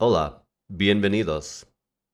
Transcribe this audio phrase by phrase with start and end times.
[0.00, 0.42] Hola,
[0.76, 1.64] bienvenidos.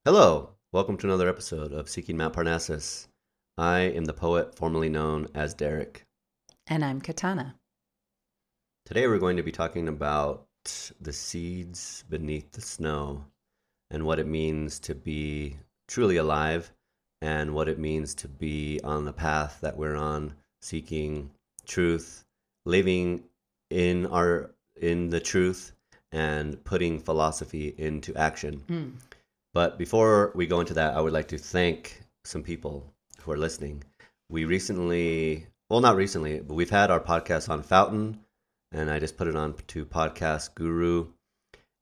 [0.04, 3.09] Hello, welcome to another episode of Seeking Mount Parnassus.
[3.56, 6.04] I am the poet formerly known as Derek.
[6.66, 7.54] And I'm Katana.
[8.85, 10.46] Today we're going to be talking about
[11.01, 13.24] the seeds beneath the snow
[13.90, 15.56] and what it means to be
[15.88, 16.70] truly alive
[17.22, 21.30] and what it means to be on the path that we're on, seeking
[21.64, 22.26] truth,
[22.66, 23.24] living
[23.70, 25.72] in our in the truth
[26.12, 28.62] and putting philosophy into action.
[28.68, 28.93] Mm.
[29.53, 33.37] But before we go into that, I would like to thank some people who are
[33.37, 33.83] listening.
[34.29, 38.21] We recently, well, not recently, but we've had our podcast on Fountain,
[38.73, 41.09] and I just put it on to Podcast Guru.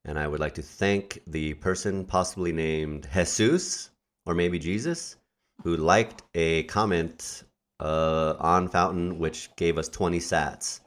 [0.05, 3.91] And I would like to thank the person possibly named Jesus
[4.25, 5.17] or maybe Jesus
[5.63, 7.43] who liked a comment
[7.79, 10.79] uh, on Fountain, which gave us 20 sats.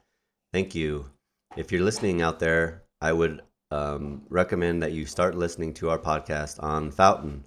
[0.52, 1.10] Thank you.
[1.56, 3.42] If you're listening out there, I would
[3.72, 7.42] um, recommend that you start listening to our podcast on Fountain.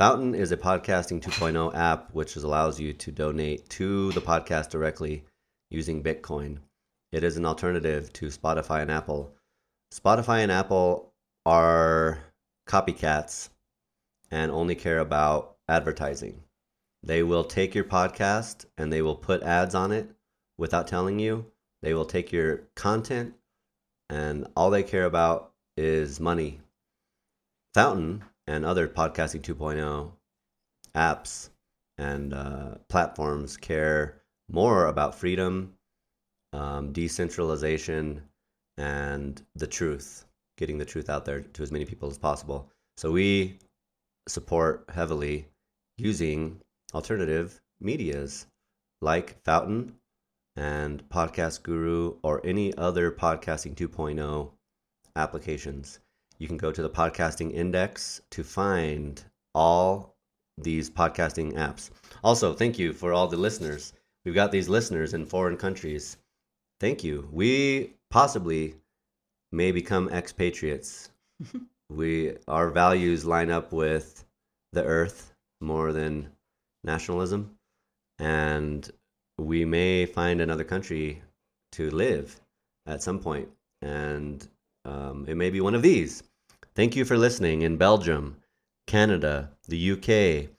[0.00, 5.22] Fountain is a podcasting 2.0 app which allows you to donate to the podcast directly
[5.70, 6.58] using Bitcoin.
[7.12, 9.32] It is an alternative to Spotify and Apple.
[9.94, 11.12] Spotify and Apple
[11.46, 12.18] are
[12.68, 13.50] copycats
[14.32, 16.42] and only care about advertising.
[17.04, 20.10] They will take your podcast and they will put ads on it
[20.56, 21.46] without telling you.
[21.82, 23.34] They will take your content
[24.10, 26.60] and all they care about is money.
[27.74, 30.12] Fountain and other podcasting 2.0
[30.94, 31.50] apps
[31.98, 35.74] and uh, platforms care more about freedom,
[36.52, 38.22] um, decentralization,
[38.78, 40.24] and the truth,
[40.56, 42.70] getting the truth out there to as many people as possible.
[42.96, 43.58] So we
[44.28, 45.46] support heavily
[45.98, 46.60] using
[46.94, 48.46] alternative medias
[49.00, 49.94] like Fountain
[50.58, 54.50] and Podcast Guru or any other podcasting 2.0
[55.14, 56.00] applications.
[56.38, 59.22] You can go to the podcasting index to find
[59.54, 60.16] all
[60.60, 61.90] these podcasting apps.
[62.24, 63.92] Also, thank you for all the listeners.
[64.24, 66.16] We've got these listeners in foreign countries.
[66.80, 67.28] Thank you.
[67.32, 68.74] We possibly
[69.52, 71.10] may become expatriates.
[71.88, 74.24] we our values line up with
[74.72, 76.32] the earth more than
[76.82, 77.56] nationalism
[78.18, 78.90] and
[79.38, 81.22] we may find another country
[81.72, 82.40] to live
[82.86, 83.48] at some point,
[83.82, 84.48] and
[84.84, 86.22] um, it may be one of these.
[86.74, 88.36] Thank you for listening in Belgium,
[88.86, 90.50] Canada, the UK,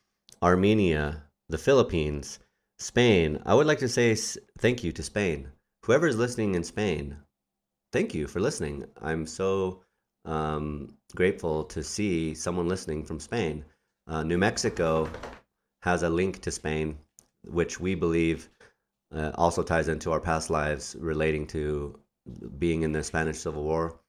[0.41, 2.39] Armenia, the Philippines,
[2.77, 3.41] Spain.
[3.45, 4.15] I would like to say
[4.57, 5.49] thank you to Spain.
[5.85, 7.17] Whoever is listening in Spain,
[7.91, 8.85] thank you for listening.
[9.01, 9.81] I'm so
[10.25, 13.65] um, grateful to see someone listening from Spain.
[14.07, 15.09] Uh, New Mexico
[15.81, 16.97] has a link to Spain,
[17.45, 18.49] which we believe
[19.13, 21.99] uh, also ties into our past lives relating to
[22.57, 23.99] being in the Spanish Civil War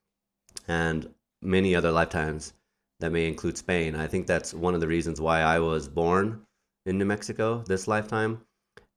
[0.68, 1.08] and
[1.42, 2.52] many other lifetimes
[3.00, 3.94] that may include Spain.
[3.94, 6.42] I think that's one of the reasons why I was born
[6.86, 8.42] in New Mexico this lifetime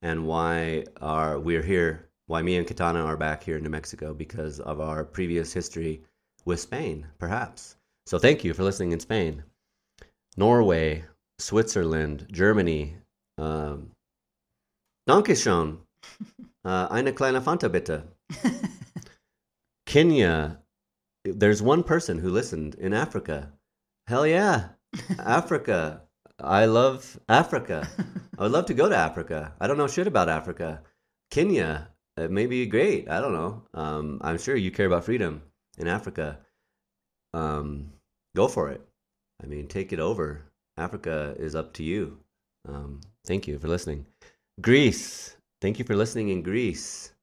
[0.01, 4.13] and why our we're here, why me and Katana are back here in New Mexico
[4.13, 6.01] because of our previous history
[6.45, 7.77] with Spain, perhaps.
[8.05, 9.43] So thank you for listening in Spain.
[10.35, 11.05] Norway,
[11.39, 12.97] Switzerland, Germany,
[13.37, 13.91] um,
[15.07, 15.77] Dankeschön.
[16.65, 18.03] Uh, eine kleine Fanta bitte.
[19.85, 20.59] Kenya.
[21.25, 23.51] There's one person who listened in Africa.
[24.07, 24.69] Hell yeah.
[25.19, 26.03] Africa.
[26.39, 27.87] I love Africa.
[28.37, 29.53] I would love to go to Africa.
[29.59, 30.81] I don't know shit about Africa.
[31.31, 31.89] Kenya.
[32.15, 33.09] It may be great.
[33.09, 33.63] I don't know.
[33.73, 35.41] Um, I'm sure you care about freedom
[35.77, 36.39] in Africa.
[37.33, 37.91] Um,
[38.35, 38.81] go for it.
[39.43, 40.43] I mean, take it over.
[40.77, 42.19] Africa is up to you.
[42.67, 44.05] Um, thank you for listening.
[44.61, 45.35] Greece.
[45.63, 47.13] Thank you for listening in Greece.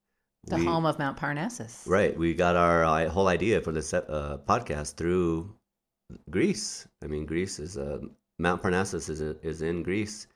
[0.44, 1.86] The we, home of Mount Parnassus.
[1.86, 2.16] Right.
[2.16, 5.54] We got our uh, whole idea for this uh, podcast through
[6.30, 6.88] Greece.
[7.04, 7.98] I mean, Greece is uh,
[8.38, 10.26] Mount Parnassus is is in Greece,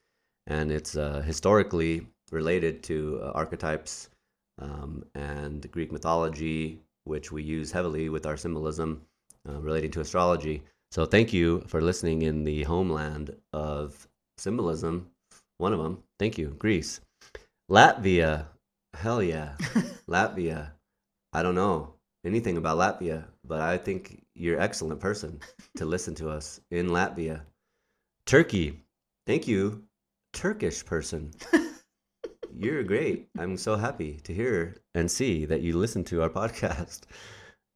[0.46, 4.10] and it's uh, historically related to uh, archetypes
[4.58, 9.00] um, and Greek mythology, which we use heavily with our symbolism
[9.48, 10.62] uh, relating to astrology.
[10.90, 14.06] So, thank you for listening in the homeland of
[14.36, 15.08] symbolism.
[15.56, 16.02] One of them.
[16.18, 17.00] Thank you, Greece.
[17.70, 18.46] Latvia.
[18.92, 19.56] Hell yeah.
[20.08, 20.72] Latvia.
[21.32, 21.94] I don't know
[22.24, 25.40] anything about Latvia, but I think you're an excellent person
[25.76, 27.40] to listen to us in Latvia.
[28.26, 28.80] Turkey.
[29.26, 29.82] Thank you,
[30.34, 31.32] Turkish person.
[32.54, 33.28] you're great.
[33.38, 37.02] I'm so happy to hear and see that you listen to our podcast.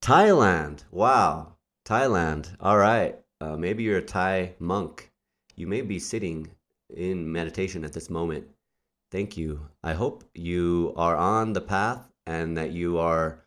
[0.02, 0.84] Thailand.
[0.91, 1.55] Wow.
[1.87, 2.55] Thailand.
[2.61, 3.19] All right.
[3.41, 5.11] Uh, maybe you're a Thai monk.
[5.56, 6.50] You may be sitting
[6.94, 8.46] in meditation at this moment
[9.10, 9.69] Thank you.
[9.82, 13.44] I hope you are on the path and that you are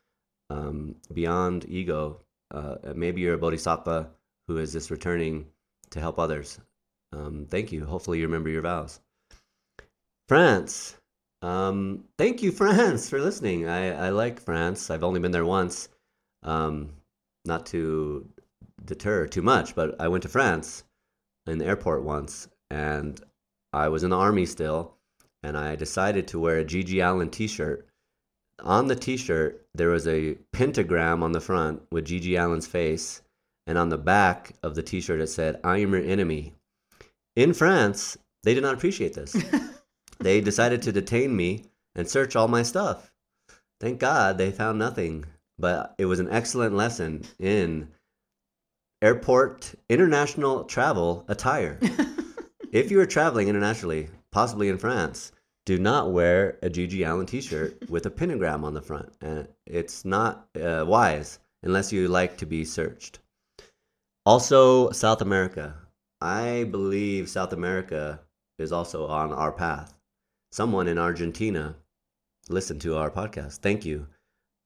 [0.50, 2.20] um, beyond ego.
[2.50, 4.10] Uh, maybe you're a bodhisattva
[4.48, 5.46] who is just returning
[5.92, 6.60] to help others.
[7.14, 7.86] Um, thank you.
[7.86, 9.00] Hopefully, you remember your vows.
[10.28, 10.98] France.
[11.42, 13.68] Um, thank you, France, for listening.
[13.68, 14.90] I, I like France.
[14.90, 15.90] I've only been there once.
[16.44, 16.90] Um,
[17.46, 18.28] not to
[18.86, 20.84] deter too much, but I went to France
[21.48, 23.20] in the airport once, and
[23.74, 24.96] I was in the army still,
[25.44, 27.88] and I decided to wear a GG Allin T-shirt.
[28.60, 33.22] On the T-shirt, there was a pentagram on the front with GG Allin's face,
[33.66, 36.54] and on the back of the T-shirt it said, "I am your enemy."
[37.36, 39.36] In France, they did not appreciate this.
[40.20, 41.66] they decided to detain me
[41.96, 43.12] and search all my stuff.
[43.80, 45.26] Thank God they found nothing,
[45.58, 47.90] but it was an excellent lesson in
[49.02, 51.80] airport international travel attire.
[52.72, 55.32] if you are traveling internationally, possibly in France,
[55.66, 59.14] do not wear a GG Allin t-shirt with a pentagram on the front.
[59.22, 63.20] And it's not uh, wise unless you like to be searched.
[64.26, 65.76] Also, South America.
[66.20, 68.20] I believe South America
[68.60, 69.98] is also on our path.
[70.52, 71.76] Someone in Argentina
[72.50, 73.60] listened to our podcast.
[73.60, 74.08] Thank you.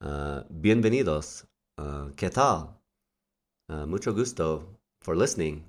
[0.02, 1.46] Uh, bienvenidos.
[1.78, 2.76] Uh, ¿Qué tal?
[3.70, 4.66] Uh, mucho gusto
[5.02, 5.66] for listening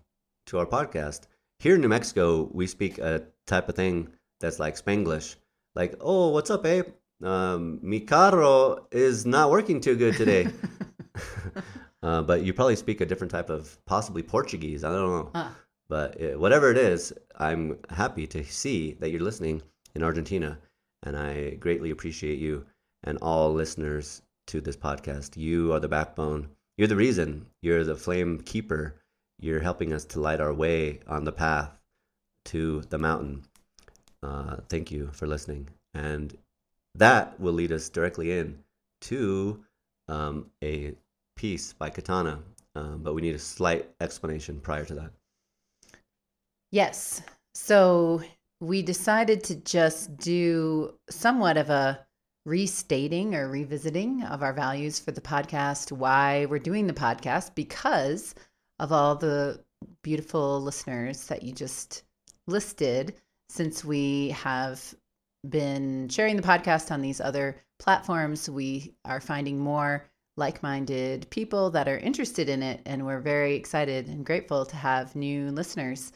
[0.47, 1.23] to our podcast.
[1.59, 4.09] Here in New Mexico, we speak a type of thing
[4.41, 5.37] that's like Spanglish.
[5.75, 6.87] Like, oh, what's up, babe?
[7.23, 10.49] Um, mi carro is not working too good today.
[12.03, 14.85] uh, but you probably speak a different type of possibly Portuguese.
[14.85, 15.49] I don't know.
[15.89, 19.63] But it, whatever it is, I'm happy to see that you're listening
[19.95, 20.59] in Argentina.
[21.03, 22.67] And I greatly appreciate you
[23.05, 25.37] and all listeners to this podcast.
[25.37, 26.49] You are the backbone.
[26.77, 27.47] You're the reason.
[27.63, 29.01] You're the flame keeper.
[29.39, 31.76] You're helping us to light our way on the path
[32.47, 33.45] to the mountain.
[34.23, 35.69] Uh, thank you for listening.
[35.95, 36.37] And
[36.95, 38.59] that will lead us directly in
[39.03, 39.65] to
[40.09, 40.95] um, a
[41.37, 42.41] piece by Katana.
[42.75, 45.11] Um, but we need a slight explanation prior to that.
[46.73, 47.23] Yes.
[47.55, 48.23] So
[48.61, 52.07] we decided to just do somewhat of a
[52.45, 58.35] restating or revisiting of our values for the podcast, why we're doing the podcast, because
[58.79, 59.61] of all the
[60.03, 62.05] beautiful listeners that you just
[62.47, 63.15] listed,
[63.49, 64.95] since we have
[65.49, 70.07] been sharing the podcast on these other platforms, we are finding more
[70.37, 72.81] like minded people that are interested in it.
[72.85, 76.13] And we're very excited and grateful to have new listeners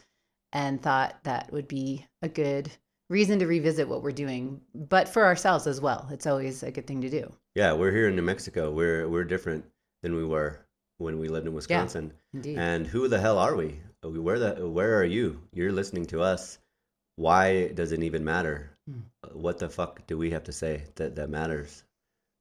[0.53, 2.71] and thought that would be a good
[3.09, 6.07] reason to revisit what we're doing, but for ourselves as well.
[6.11, 7.31] It's always a good thing to do.
[7.55, 8.71] Yeah, we're here in New Mexico.
[8.71, 9.65] We're we're different
[10.01, 10.65] than we were
[10.97, 12.13] when we lived in Wisconsin.
[12.33, 12.57] Indeed.
[12.57, 13.81] And who the hell are we?
[14.03, 15.41] Where the where are you?
[15.53, 16.57] You're listening to us.
[17.17, 18.71] Why does it even matter?
[18.89, 19.01] Hmm.
[19.33, 21.83] What the fuck do we have to say that that matters?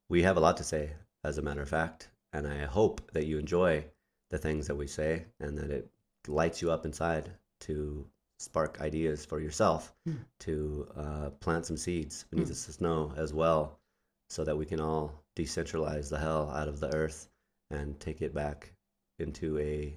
[0.09, 0.93] We have a lot to say,
[1.23, 3.85] as a matter of fact, and I hope that you enjoy
[4.31, 5.91] the things that we say and that it
[6.27, 7.31] lights you up inside
[7.61, 8.07] to
[8.39, 10.17] spark ideas for yourself Hmm.
[10.41, 12.53] to uh, plant some seeds beneath Hmm.
[12.53, 13.79] the snow as well
[14.31, 17.29] so that we can all decentralize the hell out of the earth
[17.71, 18.73] and take it back
[19.19, 19.95] into a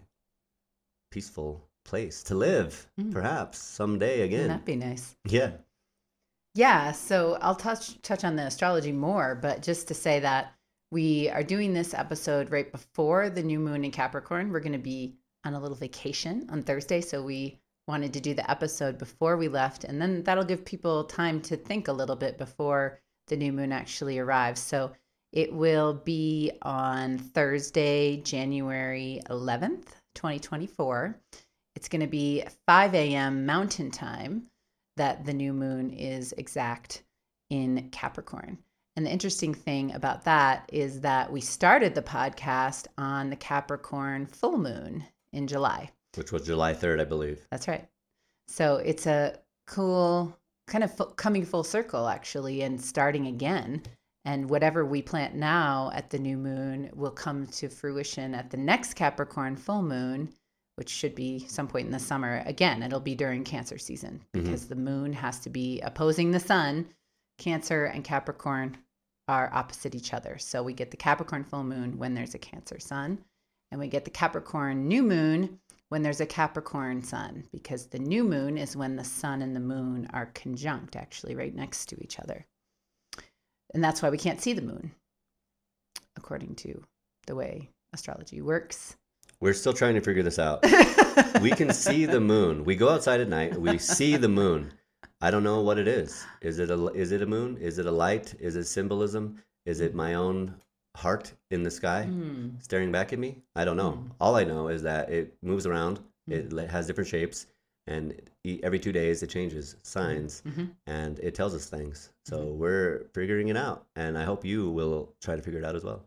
[1.13, 3.11] peaceful place to live, Mm.
[3.11, 4.47] perhaps someday again.
[4.47, 5.15] That'd be nice?
[5.25, 5.51] Yeah.
[6.55, 10.53] Yeah, so I'll touch touch on the astrology more, but just to say that
[10.91, 14.51] we are doing this episode right before the new moon in Capricorn.
[14.51, 18.33] We're going to be on a little vacation on Thursday, so we wanted to do
[18.33, 22.15] the episode before we left, and then that'll give people time to think a little
[22.15, 24.61] bit before the new moon actually arrives.
[24.61, 24.91] So
[25.31, 31.19] it will be on Thursday, January 11th, 2024.
[31.75, 33.45] It's going to be 5 a.m.
[33.45, 34.47] Mountain Time
[34.97, 37.03] that the new moon is exact
[37.49, 38.57] in Capricorn.
[38.95, 44.27] And the interesting thing about that is that we started the podcast on the Capricorn
[44.27, 45.89] full moon in July.
[46.15, 47.47] Which was July 3rd, I believe.
[47.49, 47.87] That's right.
[48.47, 53.81] So it's a cool kind of fu- coming full circle, actually, and starting again.
[54.25, 58.57] And whatever we plant now at the new moon will come to fruition at the
[58.57, 60.33] next Capricorn full moon,
[60.75, 62.41] which should be some point in the summer.
[62.45, 64.43] Again, it'll be during Cancer season Mhm.
[64.43, 66.87] because the moon has to be opposing the sun.
[67.37, 68.77] Cancer and Capricorn
[69.27, 70.37] are opposite each other.
[70.37, 73.23] So we get the Capricorn full moon when there's a Cancer sun,
[73.71, 78.23] and we get the Capricorn new moon when there's a Capricorn sun, because the new
[78.23, 82.19] moon is when the sun and the moon are conjunct, actually, right next to each
[82.19, 82.45] other.
[83.73, 84.91] And that's why we can't see the moon,
[86.15, 86.83] according to
[87.27, 88.95] the way astrology works.
[89.39, 90.63] We're still trying to figure this out.
[91.41, 92.63] we can see the moon.
[92.63, 93.59] We go outside at night.
[93.59, 94.71] We see the moon.
[95.21, 96.25] I don't know what it is.
[96.41, 97.57] Is it a is it a moon?
[97.57, 98.33] Is it a light?
[98.39, 99.41] Is it symbolism?
[99.65, 100.55] Is it my own
[100.95, 102.61] heart in the sky Mm.
[102.63, 103.41] staring back at me.
[103.55, 104.05] I don't know.
[104.19, 105.99] All I know is that it moves around.
[106.27, 107.47] It has different shapes,
[107.87, 108.19] and
[108.63, 110.75] every two days it changes signs, Mhm.
[110.87, 112.11] and it tells us things.
[112.25, 115.75] So we're figuring it out, and I hope you will try to figure it out
[115.75, 116.05] as well.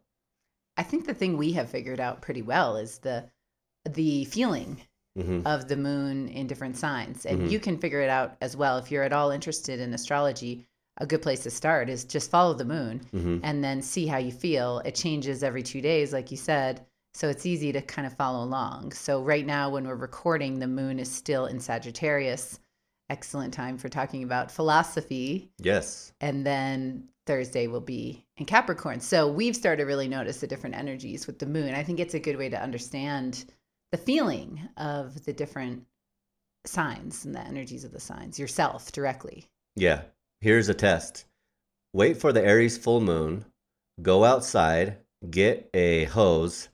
[0.77, 3.31] I think the thing we have figured out pretty well is the
[3.89, 4.83] the feeling
[5.17, 7.25] hmm of the moon in different signs.
[7.27, 7.51] And Mhm.
[7.51, 8.79] you can figure it out as well.
[8.79, 10.67] If you're at all interested in astrology,
[10.99, 14.19] a good place to start is just follow the moon hmm and then see how
[14.19, 14.81] you feel.
[14.81, 16.85] It changes every two days, like you said.
[17.17, 18.93] So it's easy to kind of follow along.
[18.93, 22.61] So right now, when we're recording, the moon is still in Sagittarius.
[23.09, 25.51] Excellent time for talking about philosophy.
[25.57, 26.13] Yes.
[26.21, 29.01] And then Thursday will be in Capricorn.
[29.01, 31.75] So we've started to really notice the different energies with the moon.
[31.75, 33.47] I think it's a good way to understand
[33.93, 35.87] the feeling of the different
[36.67, 39.47] signs and the energies of the signs yourself directly.
[39.75, 40.03] Yeah.
[40.43, 41.25] Here's a test.
[41.95, 43.47] Wait for the Aries full moon.
[44.03, 44.99] Go outside,
[45.31, 46.69] get a hose,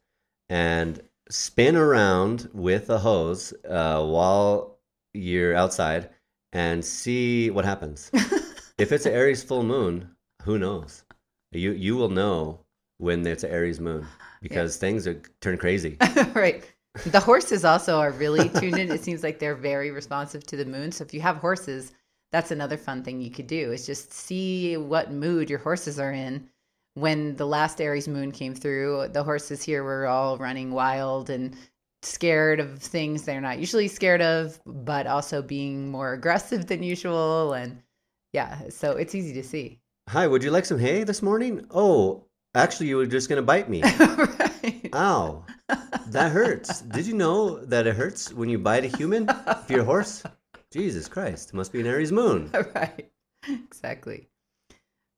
[0.53, 4.79] and spin around with a hose uh, while
[5.15, 6.11] you're outside,
[6.53, 8.11] and see what happens.
[8.79, 11.05] if it's an Aries full moon, who knows?
[11.53, 12.61] You you will know
[12.99, 14.07] when it's an Aries moon
[14.43, 15.97] because things are turn crazy.
[16.35, 16.63] right.
[17.07, 18.93] The horses also are really tuned in.
[18.93, 20.93] It seems like they're very responsive to the moon.
[20.93, 21.93] So if you have horses,
[22.31, 26.13] that's another fun thing you could do is just see what mood your horses are
[26.13, 26.51] in.
[26.95, 31.57] When the last Aries moon came through, the horses here were all running wild and
[32.03, 37.55] scared of things they're not usually scared of, but also being more aggressive than usual.
[37.55, 37.83] And
[38.33, 39.81] yeah, so it's easy to see.
[40.09, 41.67] Hi, would you like some hay this morning?
[41.71, 43.83] Oh, actually, you were just gonna bite me.
[43.99, 44.91] right.
[44.93, 45.45] Ow,
[46.09, 46.83] that hurts.
[46.83, 49.29] Did you know that it hurts when you bite a human?
[49.47, 50.23] If you're a horse?
[50.73, 52.51] Jesus Christ, must be an Aries moon.
[52.75, 53.11] right.
[53.49, 54.29] Exactly.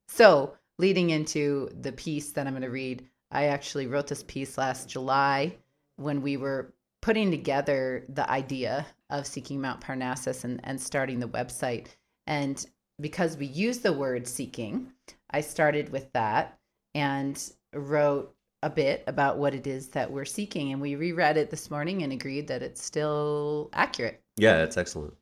[0.09, 4.59] So, leading into the piece that I'm going to read, I actually wrote this piece
[4.59, 5.57] last July
[5.97, 11.28] when we were putting together the idea of seeking Mount Parnassus and, and starting the
[11.28, 11.88] website.
[12.26, 12.64] And
[13.00, 14.93] because we use the word seeking,
[15.31, 16.59] I started with that
[16.95, 17.43] and
[17.75, 20.73] wrote a bit about what it is that we're seeking.
[20.73, 24.23] And we reread it this morning and agreed that it's still accurate.
[24.37, 25.14] Yeah, that's excellent.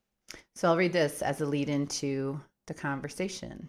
[0.54, 3.68] So I'll read this as a lead into the conversation.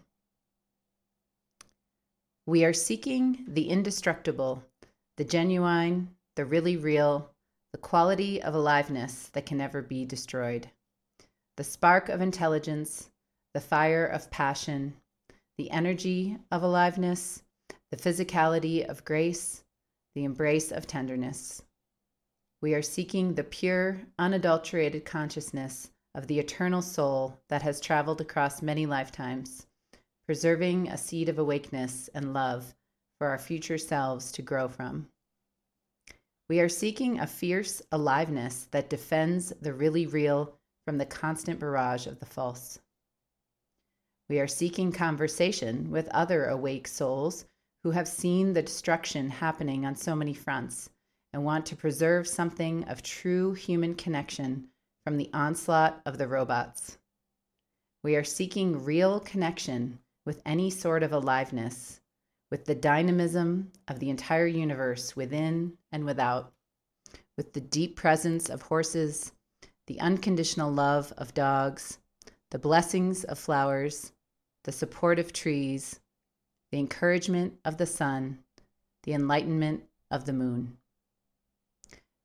[2.45, 4.65] We are seeking the indestructible,
[5.15, 7.29] the genuine, the really real,
[7.71, 10.69] the quality of aliveness that can never be destroyed,
[11.55, 13.09] the spark of intelligence,
[13.53, 14.95] the fire of passion,
[15.57, 17.43] the energy of aliveness,
[17.91, 19.63] the physicality of grace,
[20.13, 21.61] the embrace of tenderness.
[22.61, 28.61] We are seeking the pure, unadulterated consciousness of the eternal soul that has traveled across
[28.61, 29.65] many lifetimes,
[30.25, 32.73] preserving a seed of awakeness and love
[33.17, 35.07] for our future selves to grow from.
[36.49, 40.53] We are seeking a fierce aliveness that defends the really real
[40.85, 42.79] from the constant barrage of the false.
[44.29, 47.45] We are seeking conversation with other awake souls
[47.83, 50.89] who have seen the destruction happening on so many fronts
[51.33, 54.69] and want to preserve something of true human connection
[55.05, 56.97] from the onslaught of the robots.
[58.03, 61.99] We are seeking real connection with any sort of aliveness,
[62.49, 66.53] with the dynamism of the entire universe within and without,
[67.35, 69.31] with the deep presence of horses,
[69.87, 71.97] the unconditional love of dogs,
[72.51, 74.11] the blessings of flowers,
[74.63, 75.99] the support of trees,
[76.71, 78.39] the encouragement of the sun,
[79.03, 80.77] the enlightenment of the moon.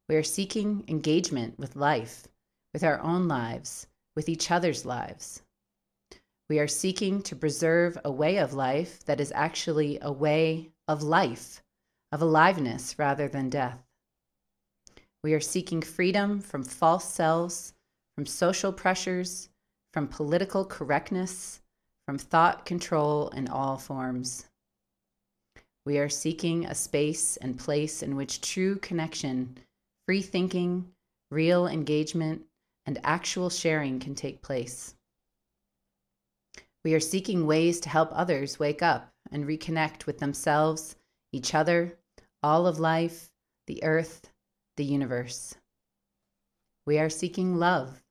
[0.09, 2.29] We are seeking engagement with life,
[2.73, 5.43] with our own lives, with each other's lives.
[6.49, 11.03] We are seeking to preserve a way of life that is actually a way of
[11.03, 11.63] life,
[12.11, 13.85] of aliveness rather than death.
[15.23, 17.75] We are seeking freedom from false selves,
[18.15, 19.51] from social pressures,
[19.93, 21.61] from political correctness,
[22.07, 24.47] from thought control in all forms.
[25.85, 29.59] We are seeking a space and place in which true connection,
[30.07, 30.93] free thinking,
[31.31, 32.47] real engagement,
[32.87, 34.95] and actual sharing can take place.
[36.89, 40.97] We are seeking ways to help others wake up and reconnect with themselves,
[41.33, 41.99] each other,
[42.43, 43.31] all of life,
[43.67, 44.31] the earth,
[44.79, 45.55] the universe.
[46.87, 48.03] We are seeking love.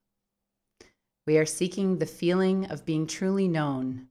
[1.25, 4.09] We are seeking the feeling of being truly known,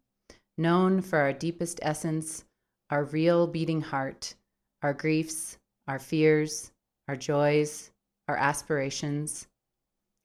[0.58, 2.44] known for our deepest essence,
[2.90, 4.34] our real beating heart,
[4.82, 6.72] our griefs, our fears,
[7.06, 7.92] our joys,
[8.26, 9.46] our aspirations,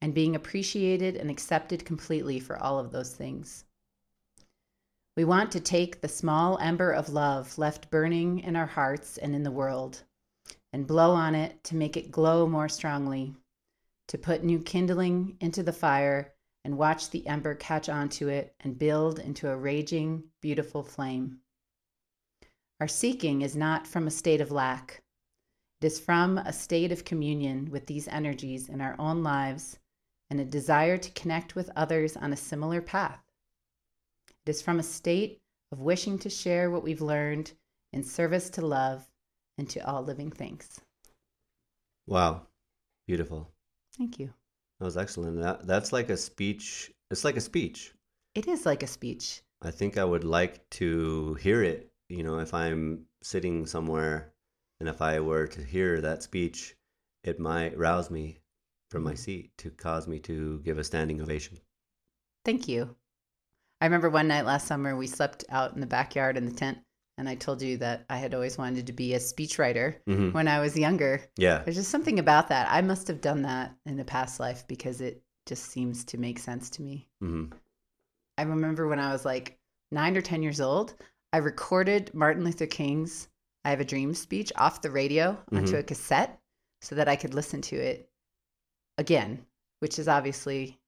[0.01, 3.65] and being appreciated and accepted completely for all of those things.
[5.17, 9.35] We want to take the small ember of love left burning in our hearts and
[9.35, 10.03] in the world
[10.71, 13.35] and blow on it to make it glow more strongly,
[14.07, 18.79] to put new kindling into the fire and watch the ember catch onto it and
[18.79, 21.39] build into a raging, beautiful flame.
[22.79, 25.03] Our seeking is not from a state of lack.
[25.81, 29.77] It is from a state of communion with these energies in our own lives
[30.29, 33.30] and a desire to connect with others on a similar path.
[34.45, 35.39] It is from a state
[35.71, 37.51] of wishing to share what we've learned
[37.93, 39.07] in service to love
[39.57, 40.79] and to all living things.
[42.07, 42.47] Wow.
[43.07, 43.51] Beautiful.
[43.97, 44.33] Thank you.
[44.79, 45.39] That was excellent.
[45.41, 46.91] That, that's like a speech.
[47.11, 47.93] It's like a speech.
[48.33, 49.41] It is like a speech.
[49.61, 51.91] I think I would like to hear it.
[52.09, 54.33] You know, if I'm sitting somewhere
[54.79, 56.75] and if I were to hear that speech,
[57.23, 58.39] it might rouse me
[58.89, 59.17] from my mm-hmm.
[59.17, 61.59] seat to cause me to give a standing ovation.
[62.43, 62.95] Thank you.
[63.81, 66.77] I remember one night last summer we slept out in the backyard in the tent
[67.17, 70.47] and I told you that I had always wanted to be a speechwriter hmm when
[70.47, 71.21] I was younger.
[71.37, 71.63] Yeah.
[71.63, 72.67] There's just something about that.
[72.69, 76.39] I must have done that in a past life because it just seems to make
[76.39, 77.09] sense to me.
[77.19, 77.45] hmm
[78.37, 79.59] I remember when I was like
[79.91, 80.95] nine or 10 years old,
[81.33, 83.27] I recorded Martin Luther King's
[83.65, 85.79] I Have a Dream speech off the radio onto Mhm.
[85.79, 86.39] a cassette
[86.81, 88.09] so that I could listen to it
[88.97, 89.45] again,
[89.79, 90.79] which is obviously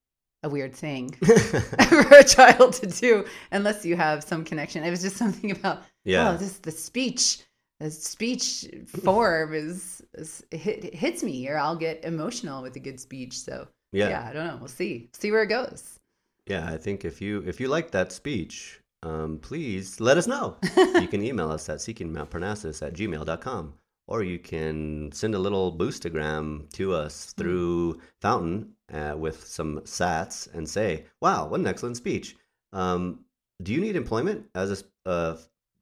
[0.43, 4.83] a weird thing for a child to do unless you have some connection.
[4.83, 6.31] It was just something about, yeah.
[6.31, 7.39] oh, this the speech.
[7.79, 12.99] The speech form is, is hit, hits me, or I'll get emotional with a good
[12.99, 13.37] speech.
[13.37, 14.09] So yeah.
[14.09, 14.57] yeah, I don't know.
[14.57, 15.09] We'll see.
[15.13, 15.99] See where it goes.
[16.47, 20.57] Yeah, I think if you if you like that speech, um, please let us know.
[20.77, 23.73] you can email us at seekingmountparnassus at gmail.com
[24.07, 30.53] or you can send a little boostagram to us through Fountain uh, with some sats
[30.53, 32.35] and say, "Wow, what an excellent speech!"
[32.73, 33.25] Um,
[33.61, 35.37] do you need employment as a uh,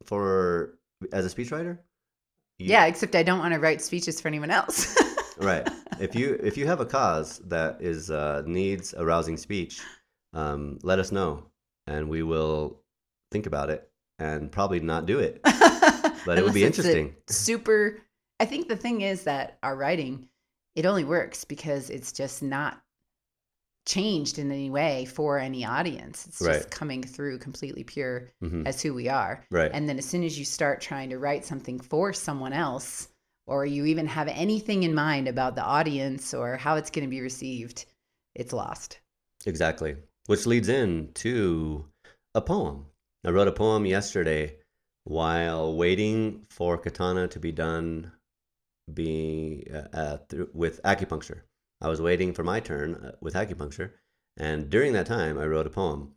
[0.06, 0.78] for
[1.12, 1.80] as a speechwriter?
[2.60, 4.96] You- Yeah, except I don't want to write speeches for anyone else.
[5.38, 5.68] right
[6.00, 9.82] if you if you have a cause that is uh, needs a rousing speech
[10.34, 11.46] um, let us know
[11.88, 12.80] and we will
[13.32, 15.42] think about it and probably not do it
[16.26, 17.16] but it would be interesting.
[17.28, 18.00] super.
[18.42, 20.28] I think the thing is that our writing,
[20.76, 22.82] it only works because it's just not
[23.86, 26.26] changed in any way for any audience.
[26.28, 26.54] It's Right.
[26.54, 28.66] just coming through completely pure Mhm.
[28.68, 29.46] as who we are.
[29.52, 33.10] right And then as soon as you start trying to write something for someone else,
[33.46, 37.10] or you even have anything in mind about the audience or how it's going to
[37.10, 37.86] be received,
[38.36, 39.00] it's lost.
[39.46, 39.96] exactly
[40.28, 41.86] which leads in to
[42.36, 42.86] a poem
[43.26, 44.56] i wrote a poem yesterday
[45.06, 48.12] while waiting for katana to be done
[48.94, 51.42] being uh, uh, through, with acupuncture
[51.82, 53.92] i was waiting for my turn uh, with acupuncture
[54.38, 56.14] and during that time i wrote a poem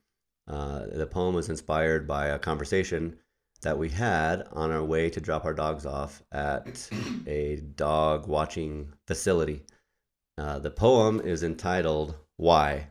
[0.48, 3.16] uh, the poem was inspired by a conversation
[3.62, 6.88] that we had on our way to drop our dogs off at
[7.26, 9.62] a dog watching facility
[10.36, 12.88] uh, the poem is entitled why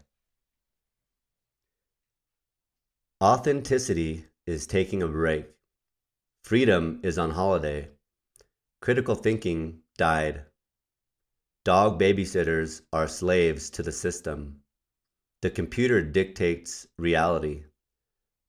[3.23, 5.45] Authenticity is taking a break.
[6.43, 7.87] Freedom is on holiday.
[8.83, 10.43] Critical thinking died.
[11.63, 14.59] Dog babysitters are slaves to the system.
[15.41, 17.63] The computer dictates reality.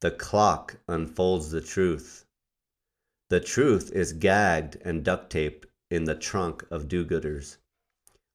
[0.00, 2.26] The clock unfolds the truth.
[3.30, 7.58] The truth is gagged and duct taped in the trunk of do gooders.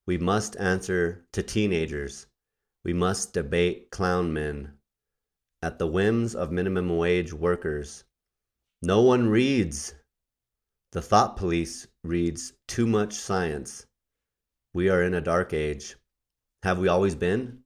[0.07, 2.27] We must answer to teenagers.
[2.85, 4.77] We must debate clown men
[5.61, 8.05] at the whims of minimum wage workers.
[8.81, 9.95] No one reads.
[10.91, 13.85] The thought police reads too much science.
[14.73, 15.95] We are in a dark age.
[16.63, 17.63] Have we always been?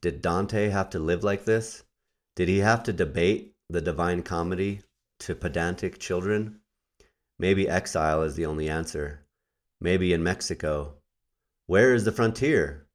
[0.00, 1.84] Did Dante have to live like this?
[2.34, 4.82] Did he have to debate the divine comedy
[5.20, 6.60] to pedantic children?
[7.38, 9.26] Maybe exile is the only answer.
[9.80, 10.94] Maybe in Mexico.
[11.66, 12.86] Where is the frontier?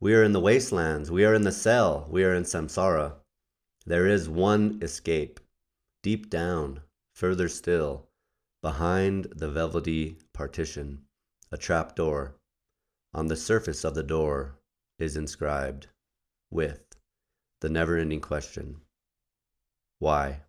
[0.00, 1.10] We are in the wastelands.
[1.10, 2.06] We are in the cell.
[2.10, 3.14] We are in samsara.
[3.86, 5.40] There is one escape.
[6.02, 6.80] Deep down,
[7.14, 8.07] further still,
[8.62, 11.02] behind the velvety partition,
[11.52, 12.36] a trap door.
[13.14, 14.58] On the surface of the door
[14.98, 15.88] is inscribed
[16.50, 16.82] with
[17.60, 18.80] the never ending question
[19.98, 20.42] Why?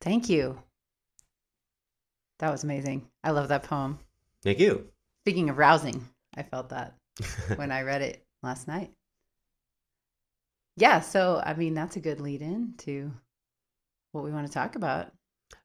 [0.00, 0.62] Thank you.
[2.40, 3.06] That was amazing.
[3.22, 3.98] I love that poem.
[4.42, 4.88] Thank you.
[5.24, 6.94] Speaking of rousing, I felt that
[7.56, 8.90] when I read it last night.
[10.76, 13.12] Yeah, so I mean that's a good lead in to
[14.12, 15.12] what we want to talk about.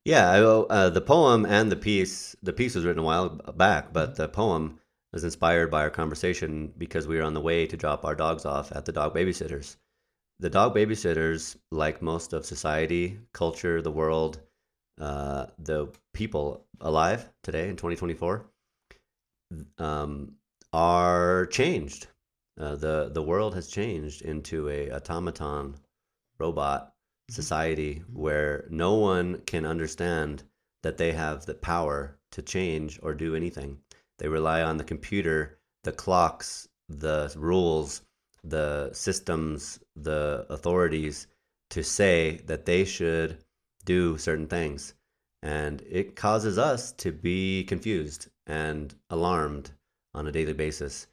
[0.03, 2.35] Yeah, I, uh, the poem and the piece.
[2.43, 4.79] The piece was written a while back, but the poem
[5.13, 8.43] was inspired by our conversation because we were on the way to drop our dogs
[8.43, 9.77] off at the dog babysitters.
[10.39, 14.41] The dog babysitters, like most of society, culture, the world,
[14.99, 18.45] uh, the people alive today in 2024,
[19.77, 20.33] um,
[20.73, 22.07] are changed.
[22.59, 25.75] Uh, the the world has changed into a automaton
[26.39, 26.93] robot
[27.29, 30.43] society where no one can understand
[30.83, 33.77] that they have the power to change or do anything.
[34.19, 38.01] They rely on the computer, the clocks, the rules,
[38.43, 41.27] the systems, the authorities
[41.71, 43.37] to say that they should
[43.85, 44.93] do certain things.
[45.43, 49.71] And it causes us to be confused and alarmed
[50.13, 51.07] on a daily basis.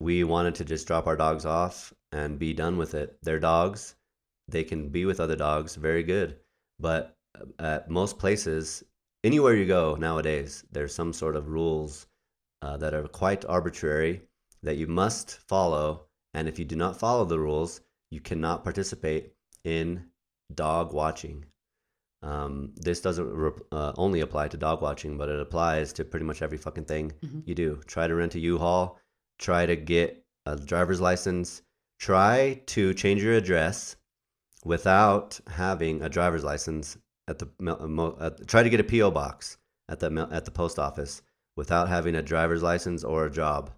[0.00, 3.18] We wanted to just drop our dogs off and be done with it.
[3.22, 3.96] They're dogs
[4.50, 6.38] they can be with other dogs very good
[6.78, 8.82] but uh, at most places
[9.24, 12.06] anywhere you go nowadays there's some sort of rules
[12.62, 14.22] uh, that are quite arbitrary
[14.62, 17.80] that you must follow and if you do not follow the rules
[18.10, 19.32] you cannot participate
[19.64, 20.04] in
[20.54, 21.44] dog watching
[22.22, 26.26] um, this doesn't re- uh, only apply to dog watching but it applies to pretty
[26.26, 27.40] much every fucking thing mm-hmm.
[27.44, 28.98] you do try to rent a u-haul
[29.38, 31.62] try to get a driver's license
[31.98, 33.96] try to change your address
[34.64, 36.96] without having a driver's license
[37.28, 39.56] at the at, try to get a PO box
[39.88, 41.22] at the at the post office
[41.56, 43.70] without having a driver's license or a job.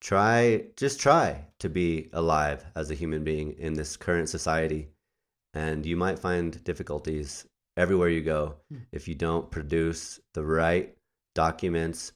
[0.00, 4.88] Try just try to be alive as a human being in this current society
[5.54, 8.78] and you might find difficulties everywhere you go hmm.
[8.92, 10.94] if you don't produce the right
[11.34, 12.12] documents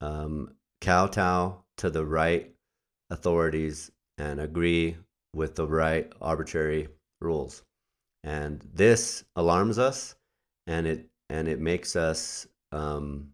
[0.00, 2.52] um, kowtow to the right
[3.10, 4.96] authorities and agree
[5.34, 6.88] with the right arbitrary
[7.20, 7.62] rules.
[8.24, 10.14] And this alarms us
[10.66, 13.30] and it and it makes us um,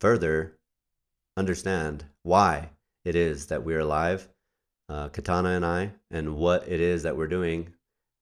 [0.00, 0.56] further
[1.36, 2.70] understand why
[3.04, 4.28] it is that we're alive,
[4.88, 7.74] uh, Katana and I, and what it is that we're doing,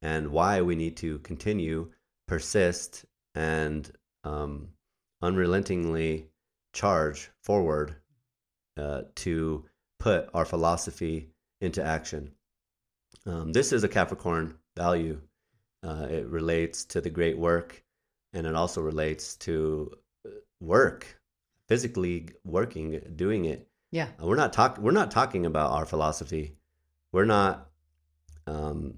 [0.07, 1.91] and why we need to continue,
[2.29, 3.91] persist, and
[4.23, 4.69] um,
[5.21, 6.29] unrelentingly
[6.73, 7.97] charge forward
[8.77, 9.65] uh, to
[9.99, 11.29] put our philosophy
[11.61, 12.31] into action.
[13.27, 15.21] Um, this is a Capricorn value.
[15.83, 17.83] Uh, it relates to the great work,
[18.33, 19.91] and it also relates to
[20.25, 21.21] uh, work,
[21.67, 23.67] physically working, doing it.
[23.91, 24.85] Yeah, uh, we're not talking.
[24.85, 26.55] We're not talking about our philosophy.
[27.11, 27.67] We're not
[28.47, 28.95] um,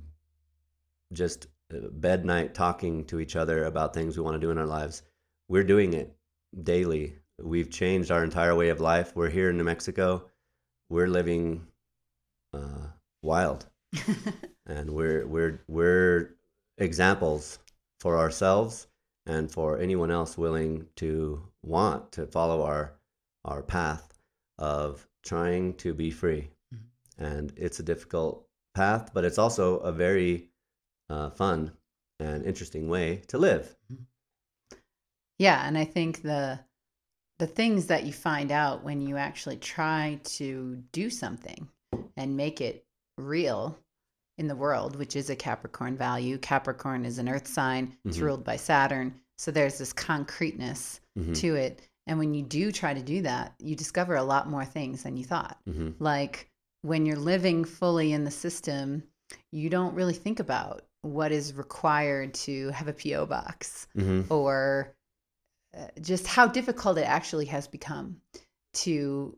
[1.13, 4.59] just uh, bed night talking to each other about things we want to do in
[4.59, 5.03] our lives.
[5.49, 6.15] We're doing it
[6.63, 7.17] daily.
[7.39, 9.15] We've changed our entire way of life.
[9.15, 10.29] We're here in New Mexico.
[10.91, 11.67] We're living
[12.53, 12.89] uh,
[13.23, 13.67] wild.
[14.67, 16.35] and we're we're we're
[16.77, 17.59] examples
[18.01, 18.87] for ourselves
[19.27, 22.93] and for anyone else willing to want to follow our
[23.45, 24.13] our path
[24.59, 27.25] of trying to be free mm-hmm.
[27.25, 30.48] and it's a difficult path but it's also a very
[31.11, 31.73] uh, fun
[32.21, 34.03] and interesting way to live mm-hmm.
[35.39, 36.59] yeah and i think the
[37.39, 41.69] the things that you find out when you actually try to do something
[42.17, 42.85] and make it
[43.17, 43.79] real
[44.39, 46.39] in the world, which is a Capricorn value.
[46.39, 48.27] Capricorn is an earth sign, it's mm-hmm.
[48.27, 49.15] ruled by Saturn.
[49.37, 51.33] So there's this concreteness mm-hmm.
[51.35, 51.83] to it.
[52.07, 55.17] And when you do try to do that, you discover a lot more things than
[55.17, 55.59] you thought.
[55.69, 55.91] Mm-hmm.
[56.03, 56.49] Like
[56.83, 59.03] when you're living fully in the system,
[59.53, 64.33] you don't really think about what is required to have a PO box mm-hmm.
[64.33, 64.95] or
[65.77, 68.17] uh, just how difficult it actually has become
[68.73, 69.37] to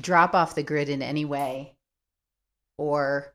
[0.00, 1.74] drop off the grid in any way
[2.78, 3.32] or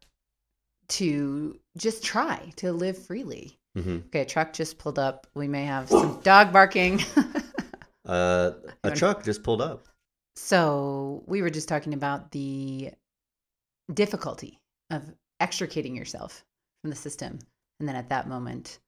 [0.88, 3.58] to just try to live freely.
[3.78, 4.00] Mm-hmm.
[4.08, 5.28] Okay, a truck just pulled up.
[5.34, 7.02] We may have some dog barking.
[8.06, 8.52] uh,
[8.84, 9.88] a truck just pulled up.
[10.36, 12.91] So we were just talking about the
[13.93, 16.43] difficulty of extricating yourself
[16.82, 17.39] from the system.
[17.80, 18.80] And then at that moment,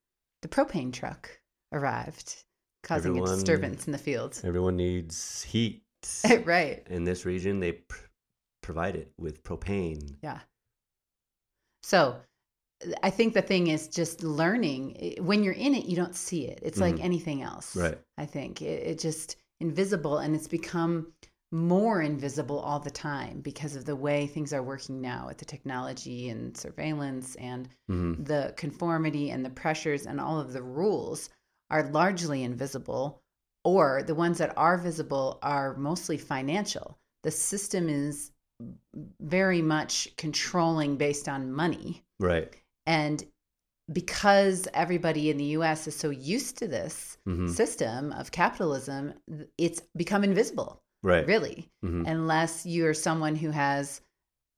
[0.42, 1.30] the propane truck
[1.72, 2.44] arrived,
[2.84, 4.44] causing everyone, a disturbance in the fields.
[4.44, 5.84] Everyone needs heat.
[6.44, 6.86] right.
[6.90, 7.98] In this region, they pr-
[8.62, 10.16] provide it with propane.
[10.22, 10.40] Yeah.
[11.82, 12.18] So
[13.02, 15.16] I think the thing is just learning.
[15.20, 16.60] When you're in it, you don't see it.
[16.62, 16.96] It's mm-hmm.
[16.96, 17.76] like anything else.
[17.76, 17.98] Right.
[18.18, 21.14] I think it, it, just invisible and it's become
[21.54, 25.46] more invisible all the time because of the way things are working now with the
[25.46, 28.24] technology and surveillance and mm-hmm.
[28.24, 31.30] the conformity and the pressures and all of the rules
[31.70, 33.22] are largely invisible
[33.64, 36.98] or the ones that are visible are mostly financial.
[37.22, 38.32] The system is
[39.22, 42.04] very much controlling based on money.
[42.20, 42.52] Right.
[42.88, 43.24] And
[43.92, 49.14] because everybody in the US is so used to this hmm system of capitalism,
[49.58, 51.28] it's become invisible, Right.
[51.28, 54.02] really, hmm unless you're someone who has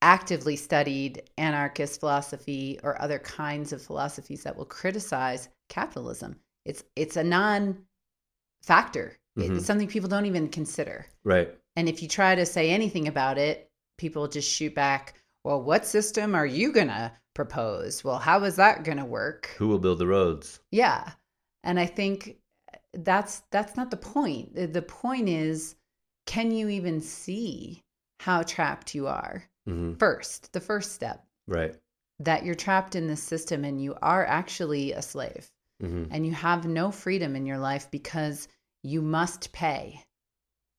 [0.01, 6.35] actively studied anarchist philosophy or other kinds of philosophies that will criticize capitalism.
[6.65, 7.85] It's it's a non-factor.
[9.37, 9.57] Mhm.
[9.57, 11.07] It's something people don't even consider.
[11.23, 11.49] Right.
[11.75, 15.85] And if you try to say anything about it, people just shoot back, well, what
[15.85, 18.03] system are you going to propose?
[18.03, 19.47] Well, how is that going to work?
[19.57, 20.59] Who will build the roads?
[20.71, 21.11] Yeah.
[21.63, 22.37] And I think
[22.93, 24.55] that's that's not the point.
[24.73, 25.75] The point is
[26.25, 27.83] can you even see
[28.19, 29.43] how trapped you are?
[29.65, 31.75] hmm First, the first step Right.
[32.19, 36.33] that you're trapped in this system and you are actually a slave hmm and you
[36.33, 38.47] have no freedom in your life because
[38.83, 40.03] you must pay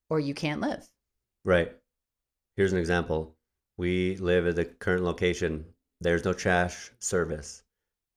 [0.09, 0.87] or you can't live.
[1.43, 1.75] Right.
[2.55, 3.35] Here's an example.
[3.77, 5.65] We live at the current location.
[6.01, 7.63] There's no trash service.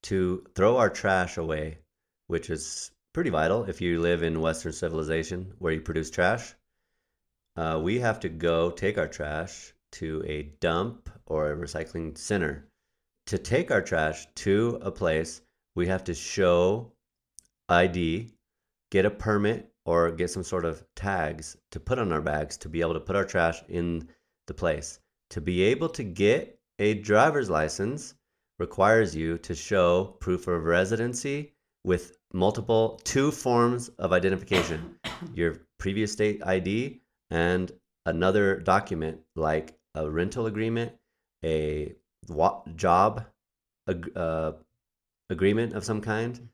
[0.03, 1.79] To throw our trash away,
[2.27, 6.55] which is pretty vital if you live in Western civilization where you produce trash,
[7.55, 12.67] uh, we have to go take our trash to a dump or a recycling center.
[13.27, 15.41] To take our trash to a place,
[15.75, 16.91] we have to show
[17.69, 18.29] ID,
[18.89, 22.69] get a permit, or get some sort of tags to put on our bags to
[22.69, 24.07] be able to put our trash in
[24.47, 24.99] the place.
[25.31, 28.15] To be able to get a driver's license
[28.59, 34.95] requires you to show proof of residency with multiple two forms of identification
[35.33, 37.71] your previous state ID and
[38.05, 40.91] another document like a rental agreement,
[41.43, 41.95] a
[42.75, 43.25] job
[43.87, 44.51] ag- uh,
[45.29, 46.49] agreement of some kind.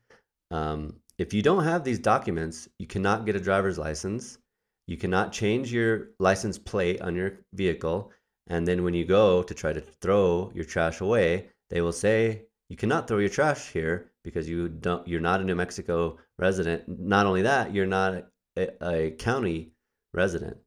[0.50, 4.38] Um, if you don't have these documents, you cannot get a driver's license.
[4.86, 8.12] You cannot change your license plate on your vehicle.
[8.46, 12.44] And then when you go to try to throw your trash away, they will say
[12.70, 15.06] you cannot throw your trash here because you don't.
[15.06, 16.88] You're not a New Mexico resident.
[16.88, 19.72] Not only that, you're not a, a county
[20.14, 20.58] resident.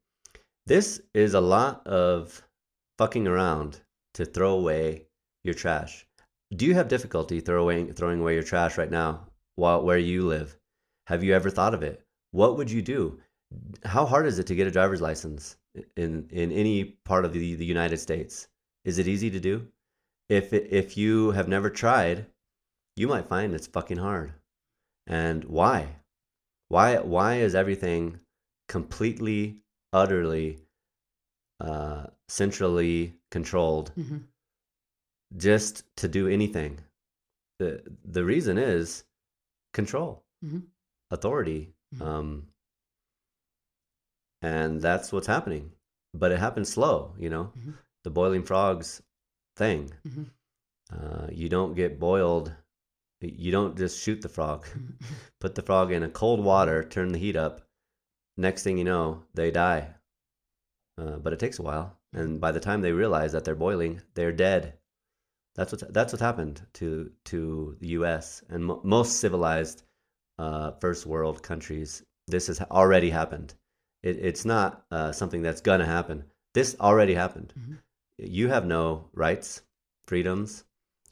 [0.68, 2.48] This is a lot of
[2.98, 3.82] fucking around
[4.14, 5.08] to throw away
[5.44, 6.06] your trash.
[6.56, 10.58] Do you have difficulty throwing throwing away your trash right now while where you live?
[11.08, 12.06] Have you ever thought of it?
[12.32, 13.20] What would you do?
[13.84, 15.58] How hard is it to get a driver's license
[15.98, 18.48] in in any part of the, the United States?
[18.86, 19.68] Is it easy to do?
[20.30, 22.28] If it, if you have never tried,
[22.96, 24.34] you might find it's fucking hard.
[25.08, 25.96] And why?
[26.68, 28.20] Why why is everything
[28.68, 30.60] completely utterly
[31.60, 34.24] uh, centrally controlled Mhm.
[35.38, 36.80] just to do anything.
[37.60, 39.04] The the reason is
[39.74, 40.64] control, Mhm.
[41.12, 41.74] authority.
[41.96, 42.02] Mhm.
[42.02, 42.48] Um,
[44.42, 45.72] and that's what's happening.
[46.14, 47.54] But it happens slow, you know.
[47.58, 47.78] Mhm.
[48.04, 49.02] The boiling frogs
[49.56, 49.92] thing.
[50.06, 50.26] Mhm.
[50.92, 52.54] Uh, you don't get boiled.
[53.22, 54.66] You don't just shoot the frog.
[54.66, 54.98] Mhm.
[55.40, 57.62] Put the frog in a cold water, turn the heat up.
[58.38, 59.96] Next thing you know, they die.
[60.98, 64.02] Uh, but it takes a while, and by the time they realize that they're boiling,
[64.14, 64.78] they're dead.
[65.56, 68.44] That's what that's what happened to to the U.S.
[68.50, 69.84] and mo- most civilized
[70.40, 72.04] uh, first world countries.
[72.28, 73.54] This has already happened.
[74.04, 76.26] It, it's not uh, something that's gonna happen.
[76.54, 77.54] This already happened.
[77.58, 77.78] Mhm.
[78.18, 79.62] You have no rights,
[80.06, 80.64] freedoms,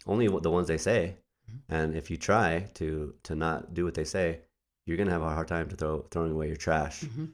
[0.06, 1.18] only the ones they say.
[1.50, 1.60] Mhm.
[1.70, 4.42] And if you try to to not do what they say,
[4.90, 7.32] you're gonna have a hard time to throw throwing away your trash, Mhm.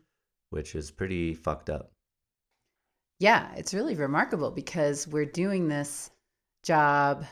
[0.49, 1.93] which is pretty fucked up.
[3.19, 6.11] Yeah, it's really remarkable because we're doing this
[6.63, 7.25] job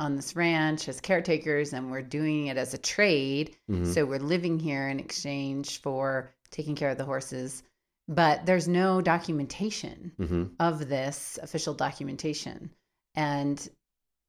[0.00, 3.56] on this ranch as caretakers and we're doing it as a trade.
[3.70, 3.86] Mhm.
[3.86, 7.62] So we're living here in exchange for taking care of the horses.
[8.08, 12.74] But there's no documentation hmm of this official documentation.
[13.14, 13.68] And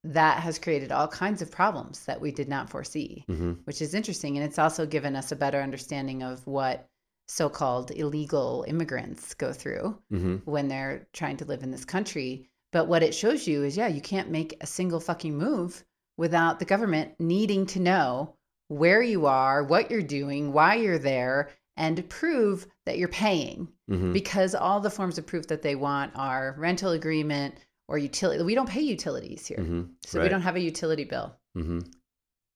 [0.03, 3.93] that has created all kinds of problems that we did not foresee, hmm which is
[3.93, 4.37] interesting.
[4.37, 6.87] And it's also given us a better understanding of what
[7.27, 12.49] so called illegal immigrants go through hmm when they're trying to live in this country.
[12.71, 15.83] But what it shows you is, yeah, you can't make a single fucking move
[16.17, 18.35] without the government needing to know
[18.67, 23.67] where you are, what you're doing, why you're there, and prove that you're paying.
[23.87, 27.55] hmm Because all the forms of proof that they want are rental agreement
[27.87, 28.43] or utility.
[28.43, 29.63] We don't pay utilities here.
[29.63, 31.35] hmm So we don't have a utility bill.
[31.53, 31.79] hmm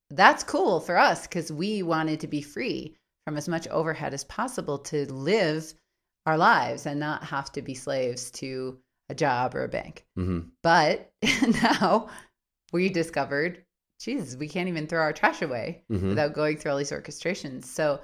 [0.10, 4.24] That's cool for us because we wanted to be free from as much overhead as
[4.24, 5.74] possible to live
[6.26, 10.06] our lives and not have to be slaves to a job or a bank.
[10.16, 11.12] hmm But
[11.64, 12.10] now
[12.74, 13.64] we discovered,
[14.00, 17.66] Jesus, we can't even throw our trash away hmm without going through all these orchestrations.
[17.66, 18.02] So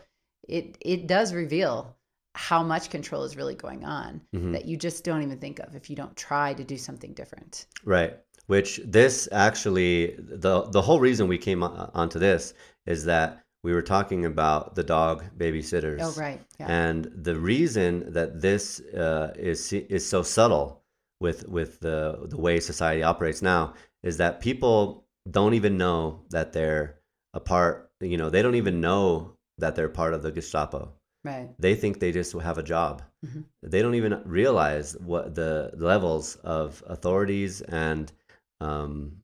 [0.47, 1.95] it it does reveal
[2.35, 5.75] how much control is really going on hmm that you just don't even think of
[5.75, 7.67] if you don't try to do something different.
[7.85, 8.17] Right.
[8.47, 12.53] which this actually the the whole reason we came on, onto this
[12.85, 15.99] is that we were talking about the dog babysitters.
[16.01, 16.41] Oh, right.
[16.59, 16.67] Yeah.
[16.67, 20.83] And the reason that this uh, is is so subtle
[21.21, 26.51] with with the the way society operates now is that people don't even know that
[26.51, 26.99] they're
[27.33, 27.91] a part.
[28.01, 30.91] You know, they don't even know that they're part of the Gestapo.
[31.23, 31.49] Right.
[31.59, 33.01] They think they just have a job.
[33.25, 33.45] Mhm.
[33.61, 38.11] They don't even realize what the levels of authorities and
[38.59, 39.23] um,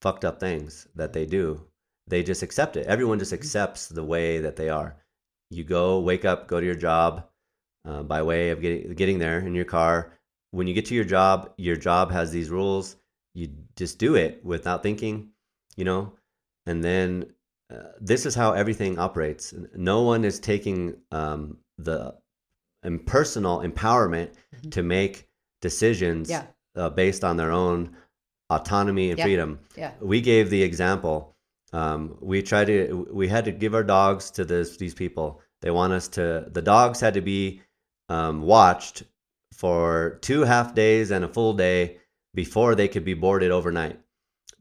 [0.00, 1.66] fucked up things that they do.
[2.08, 2.86] They just accept it.
[2.86, 4.96] Everyone just accepts the way that they are.
[5.50, 7.28] You go, wake up, go to your job
[7.84, 10.12] uh, by way of getting getting there in your car.
[10.50, 12.96] When you get to your job, your job has these rules.
[13.34, 15.30] You just do it without thinking,
[15.76, 16.12] you know,
[16.66, 17.32] and then
[18.00, 19.54] this is how everything operates.
[19.74, 22.14] No one is taking um, the
[22.84, 24.30] impersonal empowerment
[24.62, 24.70] Mhm.
[24.72, 25.28] to make
[25.60, 26.46] decisions Yeah.
[26.76, 27.96] uh, based on their own
[28.50, 29.24] autonomy and Yeah.
[29.24, 29.60] freedom.
[29.76, 29.92] Yeah.
[30.00, 31.36] We gave the example.
[31.72, 33.08] Um, we tried to.
[33.10, 35.40] We had to give our dogs to this these people.
[35.62, 36.46] They want us to.
[36.52, 37.62] The dogs had to be
[38.08, 39.04] um, watched
[39.54, 41.98] for two half days and a full day
[42.34, 43.98] before they could be boarded overnight.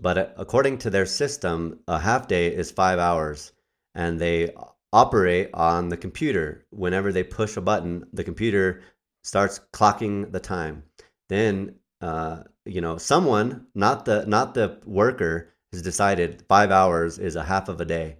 [0.01, 3.53] But uh, according to their system, a half day is five hours,
[3.95, 4.53] and they
[4.91, 6.65] operate on the computer.
[6.71, 8.81] Whenever they push a button, the computer
[9.23, 10.83] starts clocking the time.
[11.29, 17.35] Then, uh, you know, someone, not the not the worker, has decided five hours is
[17.35, 18.17] a half of a day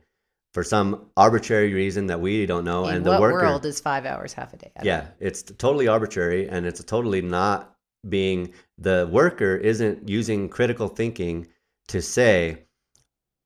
[0.54, 2.88] for some arbitrary reason that we don't know.
[2.88, 4.72] In and the worker, world is five hours half a day?
[4.78, 7.76] I yeah, it's totally arbitrary and it's totally not
[8.08, 11.48] being the worker isn't using critical thinking
[11.92, 12.58] to say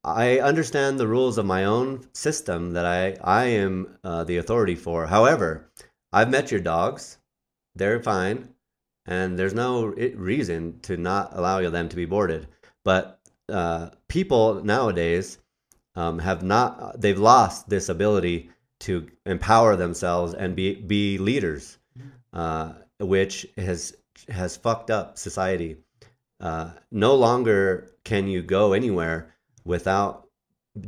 [0.04, 4.76] I understand the rules of my own system that I I am uh, the authority
[4.76, 5.08] for.
[5.08, 5.72] However,
[6.14, 7.18] I've met your dogs;
[7.74, 8.50] they're fine,
[9.08, 12.48] and there's no reason to not allow them to be boarded.
[12.84, 15.40] But uh, people nowadays
[15.96, 21.80] um, have not; they've lost this ability to empower themselves and be be leaders,
[22.32, 23.98] uh, which has
[24.30, 25.78] has fucked up society.
[26.39, 30.28] Uh, no longer can you go anywhere without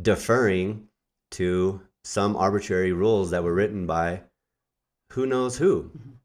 [0.02, 0.88] deferring
[1.32, 4.22] to some arbitrary rules that were written by
[5.14, 6.18] who knows who Mhm.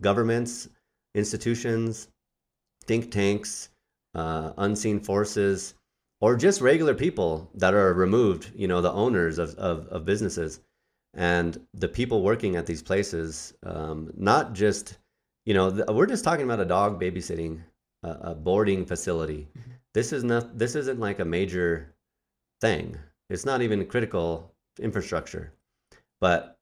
[0.00, 0.68] governments,
[1.14, 2.08] institutions,
[2.84, 3.68] think tanks,
[4.14, 5.74] uh, unseen forces,
[6.20, 10.60] or just regular people that are removed, you know, the owners of, of, of businesses
[11.14, 14.98] and the people working at these places, um, not just,
[15.44, 17.62] you know, th- we're just talking about a dog babysitting,
[18.02, 19.48] a, a boarding facility.
[19.94, 21.94] This is not, this isn't like a major
[22.60, 22.96] thing.
[23.30, 25.52] It's not even critical infrastructure,
[26.20, 26.58] but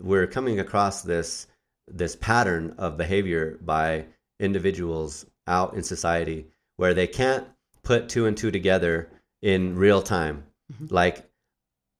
[0.00, 1.46] we're coming across this
[1.88, 4.04] this pattern of behavior by
[4.40, 6.46] individuals out in society
[6.78, 7.46] where they can't
[7.84, 9.08] put two and two together
[9.42, 10.44] in real time.
[10.72, 10.90] Mhm.
[10.90, 11.30] Like,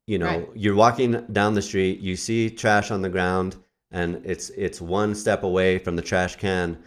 [0.08, 0.48] you know, Right.
[0.56, 3.56] you're walking down the street, you see trash on the ground,
[3.92, 6.82] and it's it's one step away from the trash can.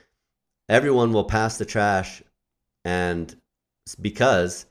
[0.69, 2.21] Everyone will pass the trash,
[2.85, 3.35] and
[3.99, 4.67] because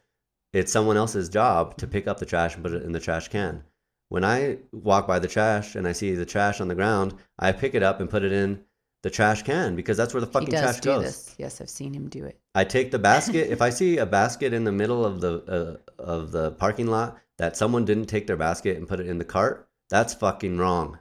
[0.52, 3.28] it's someone else's job to pick up the trash and put it in the trash
[3.28, 3.64] can.
[4.08, 7.52] When I walk by the trash and I see the trash on the ground, I
[7.52, 8.64] pick it up and put it in
[9.02, 11.02] the trash can because that's where the He fucking does trash do goes.
[11.04, 11.34] this.
[11.38, 12.38] Yes, I've seen him do it.
[12.54, 13.48] I take the basket.
[13.50, 17.18] if I see a basket in the middle of the uh, of the parking lot
[17.38, 20.98] that someone didn't take their basket and put it in the cart, that's fucking wrong.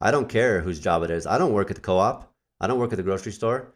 [0.00, 1.26] I don't care whose job it is.
[1.26, 2.30] I don't work at the co-op.
[2.60, 3.74] I don't work at the grocery store,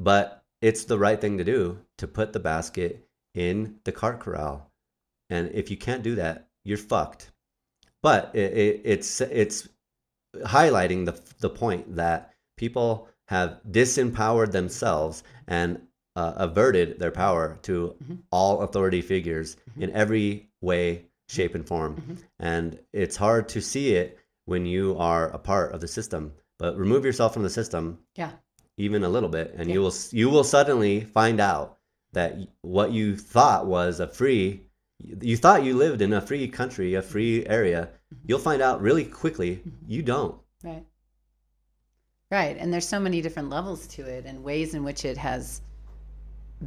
[0.00, 4.70] but it's the right thing to do to put the basket in the cart corral.
[5.28, 7.30] And if you can't do that, you're fucked.
[8.02, 9.68] But it, it, it's it's
[10.36, 15.80] highlighting the the point that people have disempowered themselves and
[16.16, 18.18] uh, averted their power to Mhm.
[18.32, 19.82] all authority figures Mhm.
[19.82, 21.96] in every way, shape, and form.
[21.96, 22.16] Mhm.
[22.40, 26.32] And it's hard to see it when you are a part of the system.
[26.58, 28.32] But remove yourself from the system, Yeah.
[28.80, 29.74] Even a little bit, and Yeah.
[29.74, 31.78] you will you will suddenly find out
[32.12, 34.62] that what you thought was a free
[35.22, 37.88] you thought you lived in a free country, a free area.
[38.14, 38.24] Mm-hmm.
[38.28, 40.36] You'll find out really quickly you don't.
[40.62, 40.84] Right.
[42.30, 42.56] Right.
[42.58, 45.62] And there's so many different levels to it and ways in which it has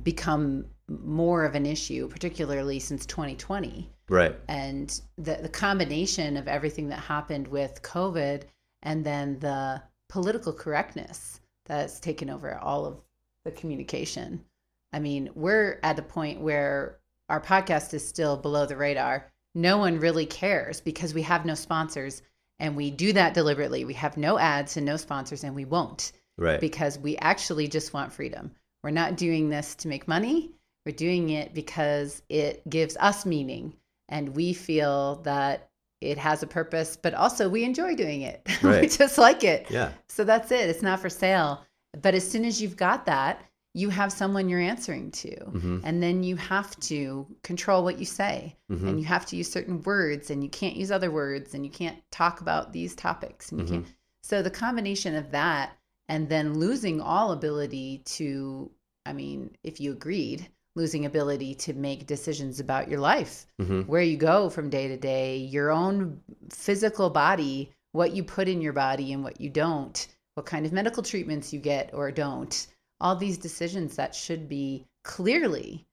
[0.03, 3.89] become more of an issue, particularly since 2020.
[4.09, 4.35] Right.
[4.47, 8.43] And the, the combination of everything that happened with COVID
[8.81, 13.01] and then the political correctness that's taken over all of
[13.45, 14.43] the communication.
[14.91, 16.99] I mean, we're at the point where
[17.29, 19.31] our podcast is still below the radar.
[19.55, 22.21] No one really cares because we have no sponsors
[22.59, 23.85] and we do that deliberately.
[23.85, 26.59] We have no ads and no sponsors and we won't Right.
[26.59, 28.51] because we actually just want freedom.
[28.83, 30.51] We're not doing this to make money.
[30.85, 33.75] We're doing it because it gives us meaning
[34.09, 35.69] and we feel that
[36.03, 38.47] it has a purpose, but also we enjoy doing it.
[38.63, 39.69] we just like it.
[39.69, 39.91] Yeah.
[40.09, 40.69] So that's it.
[40.69, 41.61] It's not for sale.
[42.01, 43.41] But as soon as you've got that,
[43.75, 45.35] you have someone you're answering to.
[45.45, 48.55] hmm And then you have to control what you say.
[48.69, 51.65] hmm And you have to use certain words and you can't use other words and
[51.65, 53.51] you can't talk about these topics.
[53.51, 53.85] And you can't.
[54.23, 55.77] So the combination of that
[56.09, 58.69] and then losing all ability to,
[59.05, 64.01] I mean, if you agreed, losing ability to make decisions about your life, hmm where
[64.01, 66.19] you go from day to day, your own
[66.51, 70.71] physical body, what you put in your body and what you don't, what kind of
[70.73, 72.67] medical treatments you get or don't,
[72.99, 75.85] all these decisions that should be clearly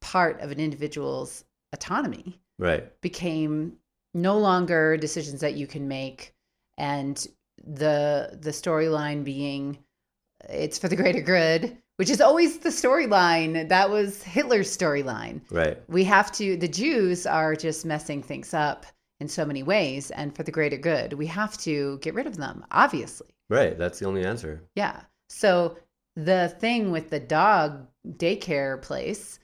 [0.00, 3.00] part of an individual's autonomy Right.
[3.02, 3.76] became
[4.14, 6.32] no longer decisions that you can make.
[6.78, 7.26] And
[7.66, 9.78] the the storyline being
[10.48, 13.68] it's for the greater good which is always the storyline.
[13.68, 15.40] That was hitler's storyline.
[15.50, 15.78] Right.
[15.88, 18.86] we have to the jews are just messing things up
[19.20, 22.36] in so many ways and for the greater good we have to get rid of
[22.36, 23.28] them obviously.
[23.48, 23.78] Right.
[23.78, 24.62] That's the only answer.
[24.74, 25.00] yeah.
[25.28, 25.76] So
[26.16, 29.38] the thing with the dog daycare place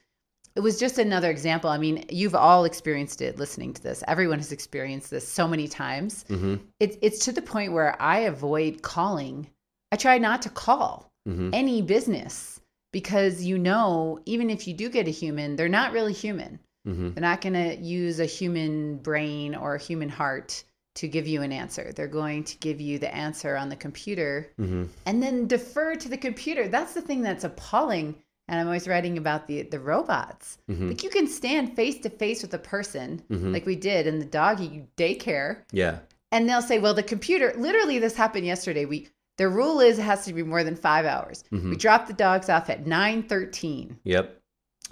[0.54, 1.70] it was just another example.
[1.70, 4.04] I mean you've all experienced it listening to this.
[4.06, 6.24] Everyone has experienced this so many times.
[6.28, 9.48] Hmm it's it's to the point where i avoid calling.
[9.92, 12.60] I try not to call hmm any business
[12.92, 16.58] because you know even if you do get a human they're not really human.
[16.84, 20.64] Hmm they're not going to use a human brain or a human heart
[20.94, 21.92] to give you an answer.
[21.94, 26.08] They're going to give you the answer on the computer hmm and then defer to
[26.08, 26.68] the computer.
[26.68, 28.16] That's the thing that's appalling
[28.48, 30.58] and i'm always writing about the the robots.
[30.66, 34.06] Hmm like you can stand face to face with a person hmm like we did
[34.08, 36.00] in the doggy daycare Yeah.
[36.32, 38.84] and they'll say well the computer literally this happened yesterday.
[38.84, 39.08] We
[39.38, 41.44] the rule is it has to be more than five hours.
[41.50, 44.40] Hmm we dropped the dogs off at 9.13 Yep.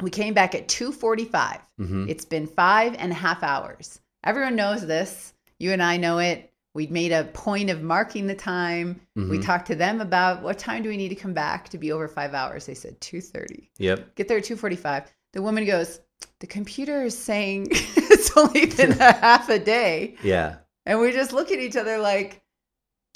[0.02, 4.00] we came back at 2.45 hmm it's been five and a half hours.
[4.24, 5.32] Everyone knows this.
[5.58, 6.52] You and i know it.
[6.72, 9.00] We made a point of marking the time.
[9.16, 9.44] We Mhm.
[9.44, 12.06] talked to them about what time do we need to come back to be over
[12.06, 12.64] five hours.
[12.66, 14.14] They said 2.30 Yep.
[14.14, 16.00] get there at 2.45 the woman goes
[16.40, 20.16] the computer is saying it's only been a half a day.
[20.22, 20.56] Yeah.
[20.86, 22.42] and we just look at each other like,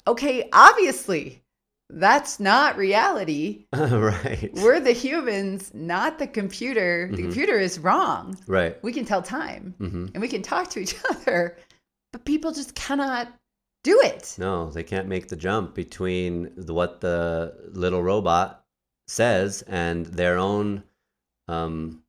[0.07, 1.41] okay, obviously,
[1.89, 3.67] that's not reality.
[3.73, 4.49] right.
[4.53, 7.09] We're the humans, not the computer.
[7.11, 7.25] The Mhm.
[7.25, 8.37] computer is wrong.
[8.47, 8.81] right.
[8.83, 11.57] We can tell time hmm and we can talk to each other,
[12.11, 13.27] but people just cannot
[13.83, 14.35] do it.
[14.39, 18.65] No, they can't make the jump between the, what the little robot
[19.07, 20.83] says and their own
[21.47, 22.01] um,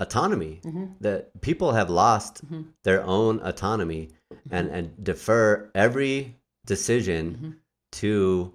[0.00, 0.60] autonomy.
[0.64, 0.96] Mhm.
[1.00, 2.72] That people have lost Mhm.
[2.84, 4.10] their own autonomy
[4.50, 6.34] and, and defer every
[6.68, 7.54] decision Mhm.
[8.00, 8.54] to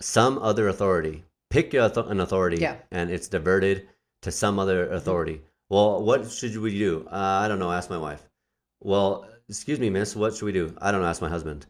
[0.00, 1.24] some other authority.
[1.50, 2.76] Pick an authority, Yeah.
[2.90, 3.88] and it's diverted
[4.22, 5.42] to some other authority.
[5.70, 7.06] Well, what should we do?
[7.10, 7.72] Uh, I don't know.
[7.72, 8.22] Ask my wife.
[8.80, 10.14] Well, excuse me, miss.
[10.14, 10.74] What should we do?
[10.78, 11.08] I don't know.
[11.08, 11.66] Ask my husband.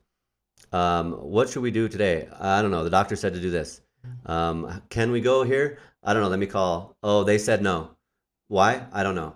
[0.72, 2.28] Um, what should we do today?
[2.40, 2.84] I don't know.
[2.84, 3.80] The doctor said to do this.
[4.26, 5.78] Um, can we go here?
[6.02, 6.28] I don't know.
[6.28, 6.96] Let me call.
[7.02, 7.90] Oh, they said no.
[8.48, 8.86] Why?
[8.92, 9.34] I don't know.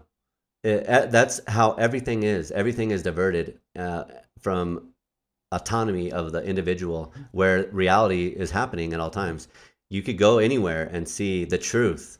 [0.62, 2.51] It- uh, that's how everything is.
[2.51, 4.05] Everything is diverted uh,
[4.40, 4.89] from
[5.53, 9.48] autonomy of the individual, where reality is happening at all times.
[9.88, 12.18] You could go anywhere and see the truth.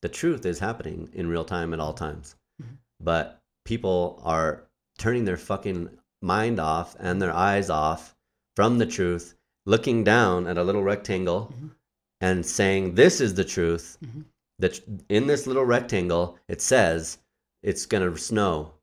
[0.00, 2.34] The truth is happening in real time at all times.
[2.60, 2.78] Mhm.
[3.00, 4.64] But people are
[4.98, 8.16] turning their fucking mind off and their eyes off
[8.56, 11.70] from the truth, looking down at a little rectangle Mhm.
[12.20, 13.96] and saying, This is the truth.
[14.04, 14.24] Mhm.
[14.58, 17.18] That in this little rectangle, it says
[17.62, 18.74] it's going to snow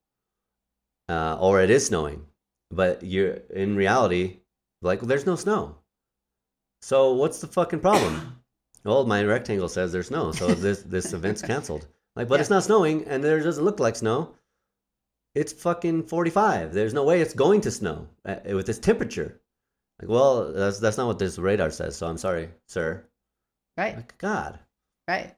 [1.09, 2.25] uh, or it is snowing.
[2.71, 4.37] But you're in reality,
[4.81, 5.75] like, there's no snow.
[6.81, 8.41] So what's the fucking problem?
[8.83, 11.87] well, my rectangle says there's snow, so this this event's canceled.
[12.15, 12.41] Like, but Yeah.
[12.41, 14.35] it's not snowing, and there doesn't look like snow.
[15.35, 16.73] It's fucking 45.
[16.73, 19.39] There's no way it's going to snow uh, with this temperature.
[20.01, 21.95] Like, well, that's that's not what this radar says.
[21.95, 23.03] So I'm sorry, sir.
[23.77, 24.59] Right, Like, God.
[25.07, 25.35] right.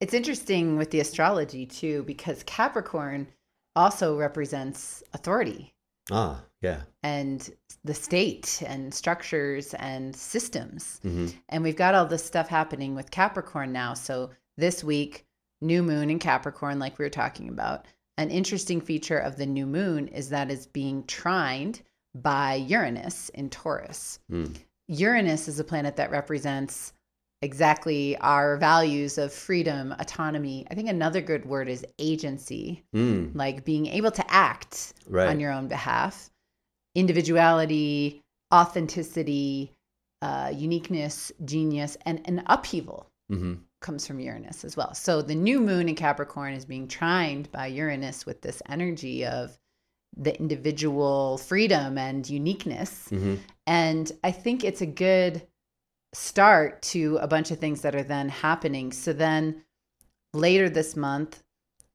[0.00, 3.28] It's interesting with the astrology too, because Capricorn
[3.74, 5.72] also represents authority.
[6.10, 6.82] Ah, yeah.
[7.02, 7.50] and
[7.84, 11.00] the state and structures and systems.
[11.02, 13.94] hmm And we've got all this stuff happening with Capricorn now.
[13.94, 15.26] So this week,
[15.60, 17.86] new moon in Capricorn, like we were talking about.
[18.18, 21.82] An interesting feature of the new moon is that it's being trined
[22.14, 24.18] by Uranus in Taurus.
[24.30, 24.56] Mm.
[24.88, 26.92] Uranus is a planet that represents
[27.46, 30.66] exactly our values of freedom, autonomy.
[30.70, 33.34] I think another good word is agency, Mm.
[33.34, 35.28] like being able to act Right.
[35.28, 36.30] on your own behalf.
[36.94, 38.22] Individuality,
[38.52, 39.72] authenticity,
[40.22, 43.06] uh, uniqueness, genius, and an upheaval.
[43.30, 44.94] hmm comes from Uranus as well.
[44.94, 49.56] So the new moon in Capricorn is being trined by Uranus with this energy of
[50.16, 53.08] the individual freedom and uniqueness.
[53.10, 53.34] hmm
[53.66, 55.46] And I think it's a good
[56.16, 58.90] start to a bunch of things that are then happening.
[58.92, 59.62] So then
[60.32, 61.42] later this month,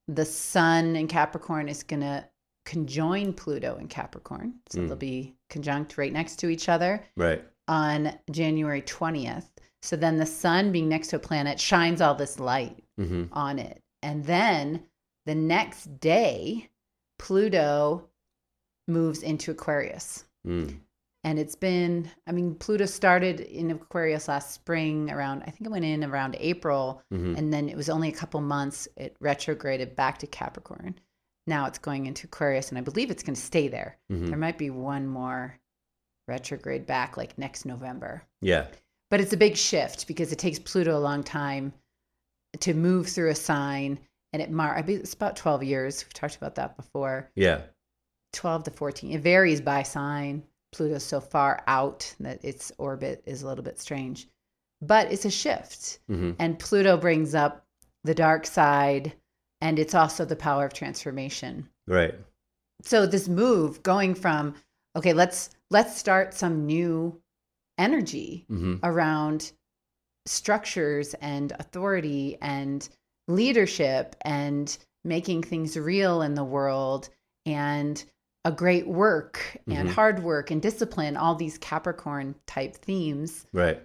[0.07, 2.28] the sun in Capricorn is going to
[2.65, 4.53] conjoin Pluto in Capricorn.
[4.69, 4.88] So Mm.
[4.88, 7.43] they'll be conjunct right next to each other Right.
[7.67, 9.49] on January 20th.
[9.82, 13.57] So then the sun being next to a planet shines all this light hmm on
[13.57, 13.82] it.
[14.03, 14.86] And then
[15.26, 16.69] the next day,
[17.17, 18.07] Pluto
[18.88, 20.26] moves into Aquarius.
[20.45, 20.80] Mm.
[21.24, 25.72] And it's been, I mean, Pluto started in Aquarius last spring around, I think it
[25.72, 27.03] went in around April.
[27.11, 30.95] hmm And then it was only a couple months, it retrograded back to Capricorn.
[31.47, 33.97] Now it's going into Aquarius, and I believe it's going to stay there.
[34.09, 35.59] hmm There might be one more
[36.28, 38.24] retrograde back like next November.
[38.41, 38.67] Yeah.
[39.09, 41.74] But it's a big shift because it takes Pluto a long time
[42.61, 43.99] to move through a sign.
[44.34, 46.03] And it mar- I it's about 12 years.
[46.03, 47.30] We've talked about that before.
[47.36, 47.61] Yeah.
[48.34, 49.11] 12 to 14.
[49.11, 50.43] It varies by sign.
[50.72, 54.28] Pluto's so far out that its orbit is a little bit strange.
[54.82, 55.99] But it's a shift.
[56.07, 57.65] hmm And Pluto brings up
[58.03, 59.13] the dark side
[59.61, 61.69] and it's also the power of transformation.
[61.88, 62.15] Right.
[62.84, 64.55] So this move going from
[64.95, 67.22] okay, let's let's start some new
[67.78, 69.51] energy hmm around
[70.26, 72.88] structures and authority and
[73.28, 77.09] leadership and making things real in the world
[77.45, 78.03] and
[78.46, 79.94] a great work and Mhm.
[79.94, 83.46] hard work and discipline, all these Capricorn type themes.
[83.54, 83.82] Right.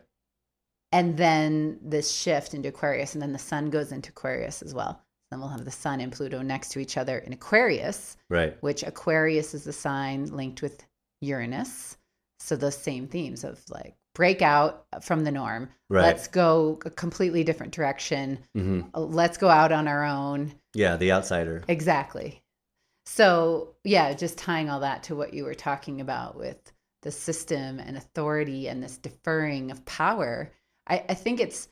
[0.92, 5.02] And then this shift into Aquarius, and then the sun goes into Aquarius as well.
[5.30, 8.56] Then we'll have the sun and Pluto next to each other in Aquarius, Right.
[8.62, 10.86] which Aquarius is the sign linked with
[11.20, 11.96] Uranus.
[12.38, 15.68] So those same themes of like break out from the norm.
[15.90, 16.02] Right.
[16.02, 18.38] Let's go a completely different direction.
[18.54, 20.54] hmm Let's go out on our own.
[20.74, 20.96] Yeah.
[20.96, 21.64] The outsider.
[21.68, 22.42] Exactly.
[23.06, 27.78] So, yeah, just tying all that to what you were talking about with the system
[27.78, 30.52] and authority and this deferring of power.
[30.88, 31.68] I, I think it's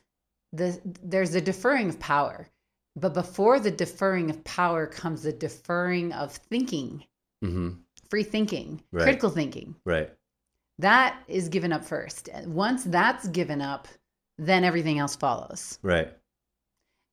[0.53, 2.47] the there's a deferring of power,
[2.95, 7.03] but before the deferring of power comes the deferring of thinking,
[7.43, 7.71] hmm
[8.09, 9.03] free thinking, Right.
[9.03, 9.75] critical thinking.
[9.83, 10.11] Right.
[10.79, 12.29] That is given up first.
[12.45, 13.87] Once that's given up,
[14.37, 15.79] then everything else follows.
[15.81, 16.13] Right.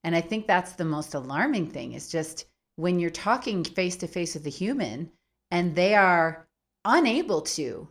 [0.05, 2.45] And I think that's the most alarming thing is just
[2.77, 5.11] when you're talking face to face with a human
[5.51, 6.47] and they are
[6.85, 7.89] unable to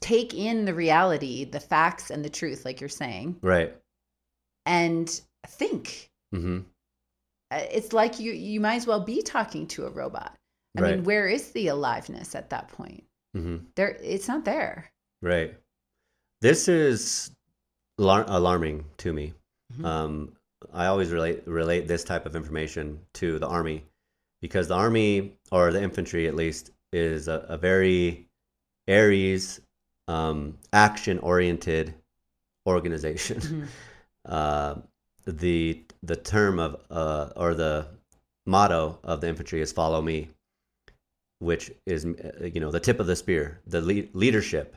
[0.00, 3.74] take in the reality, the facts and the truth, like you're saying, Right.
[4.66, 5.08] and
[5.46, 6.10] think.
[6.32, 6.60] hmm
[7.50, 10.36] Uh, It's like you you might as well be talking to a robot.
[10.76, 10.94] I Right.
[10.96, 13.04] mean, where is the aliveness at that point?
[13.34, 14.90] hmm There it's not there.
[15.20, 15.54] Right.
[16.40, 17.30] This is
[18.00, 19.34] alar- alarming to me.
[19.74, 19.84] Mhm.
[19.84, 20.36] Um,
[20.72, 23.84] I always relate relate this type of information to the army
[24.42, 28.28] because the army or the infantry, at least, is a, a very
[28.88, 29.60] Aries,
[30.08, 31.94] um, action oriented
[32.66, 33.40] organization.
[33.40, 33.66] Mhm.
[34.26, 34.74] uh,
[35.26, 37.86] the the term of uh, or the
[38.46, 40.28] motto of the infantry is "Follow me,"
[41.38, 44.76] which is uh, you know the tip of the spear, the le- leadership.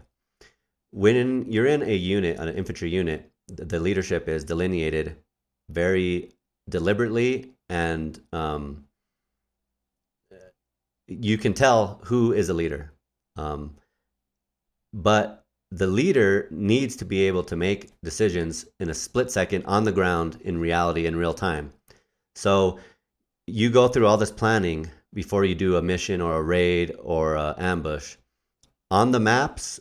[0.91, 5.17] When you're in a unit, an infantry unit, the leadership is delineated
[5.69, 6.31] very
[6.69, 8.85] deliberately, and um,
[11.07, 12.91] you can tell who is a leader.
[13.35, 13.75] Um,
[14.93, 19.83] but the leader needs to be able to make decisions in a split second on
[19.83, 21.73] the ground in reality in real time.
[22.35, 22.79] So
[23.47, 27.35] you go through all this planning before you do a mission or a raid or
[27.35, 28.17] a ambush
[28.91, 29.79] on the maps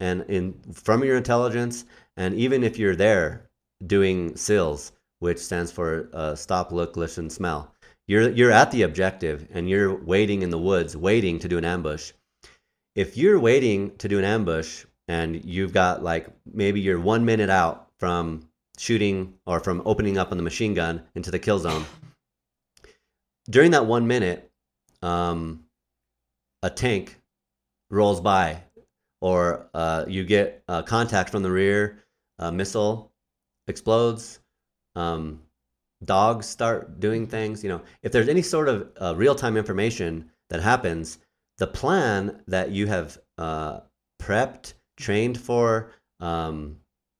[0.00, 1.84] and in from your intelligence
[2.16, 3.48] and even if you're there
[3.86, 7.71] doing SLLS which stands for uh, stop look listen smell
[8.06, 11.64] you're you're at the objective and you're waiting in the woods waiting to do an
[11.64, 12.12] ambush.
[12.94, 17.50] If you're waiting to do an ambush and you've got like maybe you're one minute
[17.50, 18.48] out from
[18.78, 21.84] shooting or from opening up on the machine gun into the kill zone
[23.50, 24.50] during that one minute
[25.02, 25.64] um,
[26.62, 27.20] a tank
[27.90, 28.62] rolls by
[29.20, 31.98] or uh, you get uh, contact from the rear
[32.38, 33.12] a missile
[33.68, 34.38] explodes
[34.96, 35.40] um,
[36.04, 40.60] dogs start doing things you know if there's any sort of uh, real-time information that
[40.60, 41.18] happens
[41.58, 43.80] the plan that you have uh,
[44.20, 45.90] prepped trained for
[46.20, 46.76] um,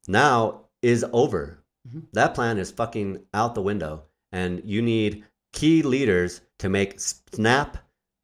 [0.08, 1.58] now is over
[1.88, 2.02] Mhm.
[2.12, 7.76] that plan is fucking out the window and you need key leaders to make snap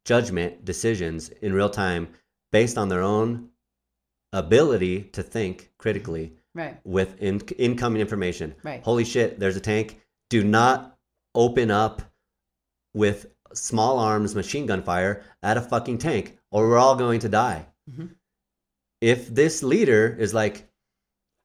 [0.05, 2.07] judgment decisions in real time
[2.51, 3.49] based on their own
[4.33, 6.77] ability to think critically Right.
[6.83, 8.55] with in- incoming information.
[8.63, 8.81] Right.
[8.83, 10.01] Holy shit, there's a tank.
[10.29, 10.97] Do not
[11.35, 12.01] open up
[12.93, 17.29] with small arms machine gun fire at a fucking tank or we're all going to
[17.29, 17.65] die.
[17.89, 18.15] Mhm.
[19.01, 20.69] If this leader is like,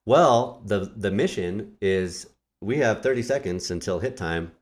[0.06, 2.28] well, the the mission is
[2.60, 4.52] we have 30 seconds until hit time.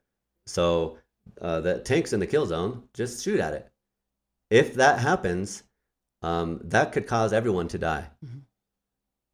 [0.46, 0.98] So
[1.40, 3.70] uh, the tank's in the kill zone, just shoot at it.
[4.50, 5.62] If that happens,
[6.22, 8.10] um, that could cause everyone to die.
[8.24, 8.42] Mhm.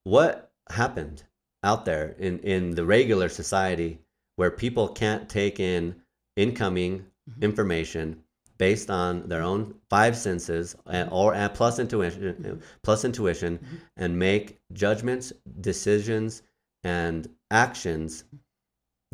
[0.05, 1.25] What happened
[1.63, 4.01] out there in, in the regular society
[4.39, 5.83] where people can't take in
[6.37, 6.93] incoming
[7.29, 7.43] Mhm.
[7.43, 8.07] information
[8.59, 9.61] based on their own
[9.91, 12.61] five senses and, or and plus intuition Mhm.
[12.87, 13.79] plus intuition Mhm.
[13.97, 16.43] and make judgments decisions
[16.85, 18.25] and actions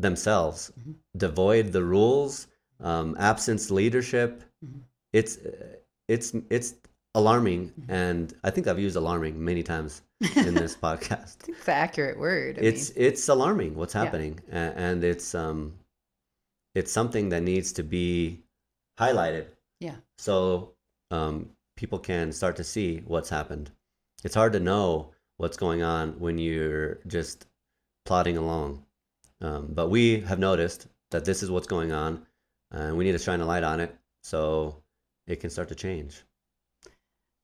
[0.07, 0.95] themselves Mhm.
[1.17, 2.47] devoid the rules
[2.81, 4.81] um, absence leadership Mhm.
[5.13, 5.39] it's
[6.09, 6.75] it's it's
[7.15, 10.03] alarming and i think i've used alarming many times
[10.37, 11.37] in this podcast.
[11.49, 12.59] It's the accurate word.
[12.59, 15.75] I it's mean, it's alarming what's happening a- and it's um
[16.75, 18.41] it's something that needs to be
[18.99, 19.47] highlighted.
[19.81, 19.97] Yeah.
[20.19, 20.73] so
[21.11, 23.71] um people can start to see what's happened.
[24.25, 27.47] It's hard to know what's going on when you're just
[28.07, 28.85] plodding along.
[29.41, 32.25] Um, but we have noticed that this is what's going on
[32.71, 34.77] and we need to shine a light on it so
[35.27, 36.23] it can start to change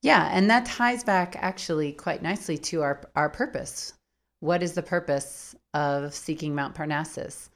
[0.01, 3.93] Yeah, and that ties back actually quite nicely to our our purpose.
[4.39, 7.49] What is the purpose of seeking Mount Parnassus?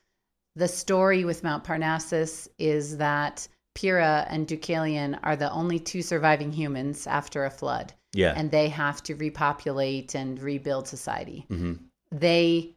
[0.56, 6.52] The story with Mount Parnassus is that Pyrrha and Deucalion are the only two surviving
[6.52, 11.46] humans after a flood, yeah and they have to repopulate and rebuild society.
[11.50, 11.74] hmm
[12.12, 12.76] They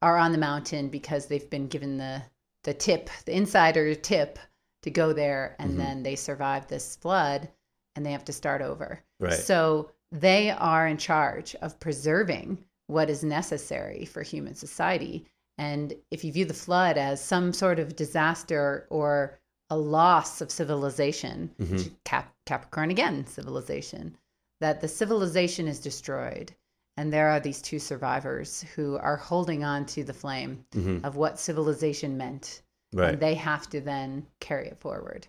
[0.00, 2.22] are on the mountain because they've been given the
[2.64, 4.38] the tip, the insider tip
[4.82, 5.76] to go there, and Mhm.
[5.76, 7.48] then they survive this flood,
[7.96, 9.02] and they have to start over.
[9.20, 15.26] Right So they are in charge of preserving what is necessary for human society.
[15.58, 19.38] And if you view the flood as some sort of disaster or
[19.70, 21.90] a loss of civilization, Mhm.
[22.04, 24.16] Cap- Capricorn again, civilization,
[24.60, 26.54] that the civilization is destroyed.
[26.96, 31.16] And there are these two survivors who are holding on to the flame hmm of
[31.16, 32.62] what civilization meant
[32.94, 35.26] right and they have to then carry it forward.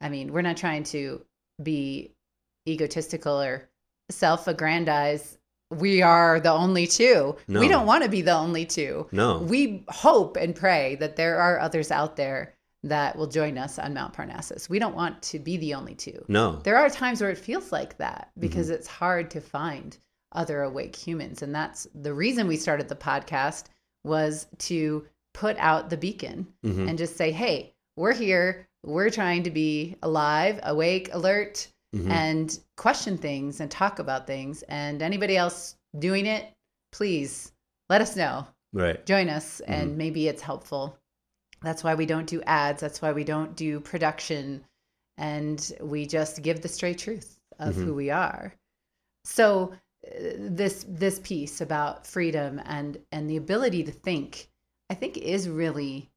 [0.00, 1.24] I mean, we're not trying to
[1.62, 2.12] be
[2.70, 3.68] egotistical or
[4.10, 5.36] self aggrandize.
[5.72, 7.36] We are the only two.
[7.46, 7.60] No.
[7.60, 9.06] We don't want to be the only two.
[9.12, 13.78] no We hope and pray that there are others out there that will join us
[13.78, 14.68] on Mount Parnassus.
[14.68, 16.24] We don't want to be the only two.
[16.28, 18.74] no There are times where it feels like that because Mm-hmm.
[18.74, 19.96] it's hard to find
[20.32, 21.42] other awake humans.
[21.42, 23.64] And that's the reason we started the podcast
[24.02, 28.66] was to put out the beacon hmm and just say, hey, we're here.
[28.84, 34.62] We're trying to be alive, awake, alert, hmm and question things and talk about things.
[34.68, 36.52] And anybody else doing it,
[36.92, 37.52] please
[37.88, 38.46] let us know.
[38.72, 39.72] right Join us, Mm-hmm.
[39.72, 40.96] and maybe it's helpful.
[41.62, 42.80] That's why we don't do ads.
[42.80, 44.64] That's why we don't do production.
[45.18, 47.84] And we just give the straight truth of Mhm.
[47.84, 48.54] who we are.
[49.24, 49.72] So
[50.06, 54.48] uh, this this piece about freedom and and the ability to think,
[54.88, 56.10] I think, is really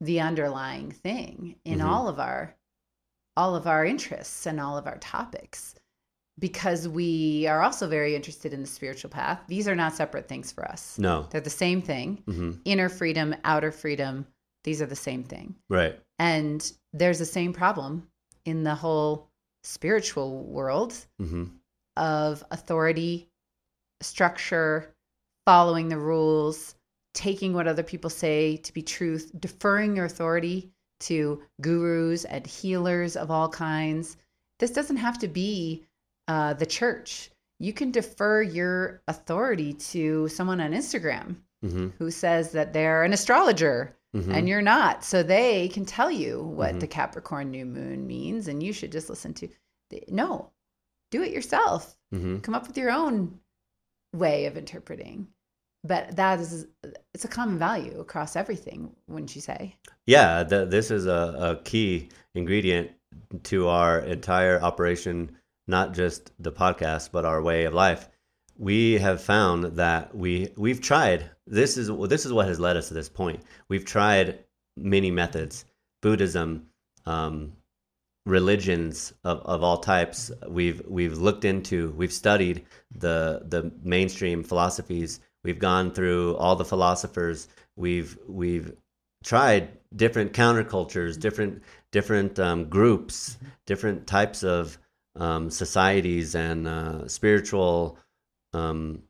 [0.00, 1.86] the underlying thing in Mhm.
[1.86, 2.54] all of our
[3.38, 5.76] all of our interests and all of our topics
[6.40, 9.40] because we are also very interested in the spiritual path.
[9.46, 10.98] These are not separate things for us.
[10.98, 11.26] No.
[11.30, 12.22] They're the same thing.
[12.26, 14.26] Hmm inner freedom outer freedom
[14.64, 15.54] these are the same thing.
[15.70, 15.98] Right.
[16.18, 16.60] And
[16.92, 18.08] there's the same problem
[18.44, 19.30] in the whole
[19.62, 21.44] spiritual world hmm
[21.96, 23.28] of authority,
[24.00, 24.94] structure,
[25.46, 26.76] following the rules,
[27.12, 30.70] taking what other people say to be truth, deferring your authority
[31.00, 34.16] to gurus and healers of all kinds.
[34.58, 35.86] This doesn't have to be
[36.26, 37.30] uh, the church.
[37.60, 43.12] You can defer your authority to someone on Instagram hmm who says that they're an
[43.12, 45.04] astrologer hmm and you're not.
[45.04, 46.80] So they can tell you what Mhm.
[46.80, 49.48] the Capricorn new moon means, and you should just listen to.
[50.08, 50.50] No,
[51.10, 51.96] do it yourself.
[52.10, 53.40] hmm Come up with your own
[54.14, 55.28] way of interpreting.
[55.84, 56.66] But that is,
[57.14, 59.76] it's a common value across everything, wouldn't you say?
[60.06, 62.90] Yeah, th- this is a, a key ingredient
[63.44, 68.08] to our entire operation, not just the podcast, but our way of life.
[68.56, 71.30] We have found that we we've tried.
[71.46, 73.42] This is this is what has led us to this point.
[73.68, 74.44] We've tried
[74.76, 75.64] many methods,
[76.02, 76.66] Buddhism,
[77.06, 77.52] um,
[78.26, 80.30] religions of, of all types.
[80.48, 85.20] We've we've looked into, we've studied the the mainstream philosophies.
[85.44, 87.48] We've gone through all the philosophers.
[87.76, 88.72] We've we've
[89.24, 91.62] tried different countercultures, different
[91.92, 94.78] different um, groups, different types of
[95.16, 97.98] um, societies and uh, spiritual
[98.52, 99.02] um,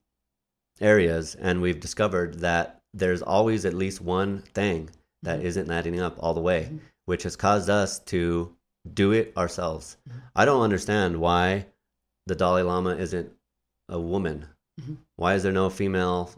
[0.81, 4.91] areas, and we've discovered that there's always at least one thing
[5.23, 5.67] that Mhm.
[5.67, 6.81] not adding up all the way, Mhm.
[7.07, 8.55] which has caused us to
[8.95, 9.97] do it ourselves.
[10.09, 10.23] Mhm.
[10.37, 11.67] I don't understand why
[12.27, 13.33] the Dalai Lama isn't
[13.89, 14.47] a woman.
[15.19, 16.31] Why is there no female,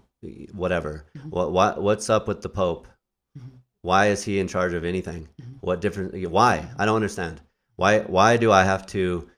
[0.53, 1.05] whatever?
[1.17, 1.31] Mhm.
[1.31, 2.89] What, what what's up with the Pope?
[3.39, 3.61] Mhm.
[3.83, 5.29] Why is he in charge of anything?
[5.41, 5.59] Mhm.
[5.61, 6.29] What different?
[6.31, 6.67] Why?
[6.79, 7.43] I don't understand.
[7.77, 9.29] Why why do I have to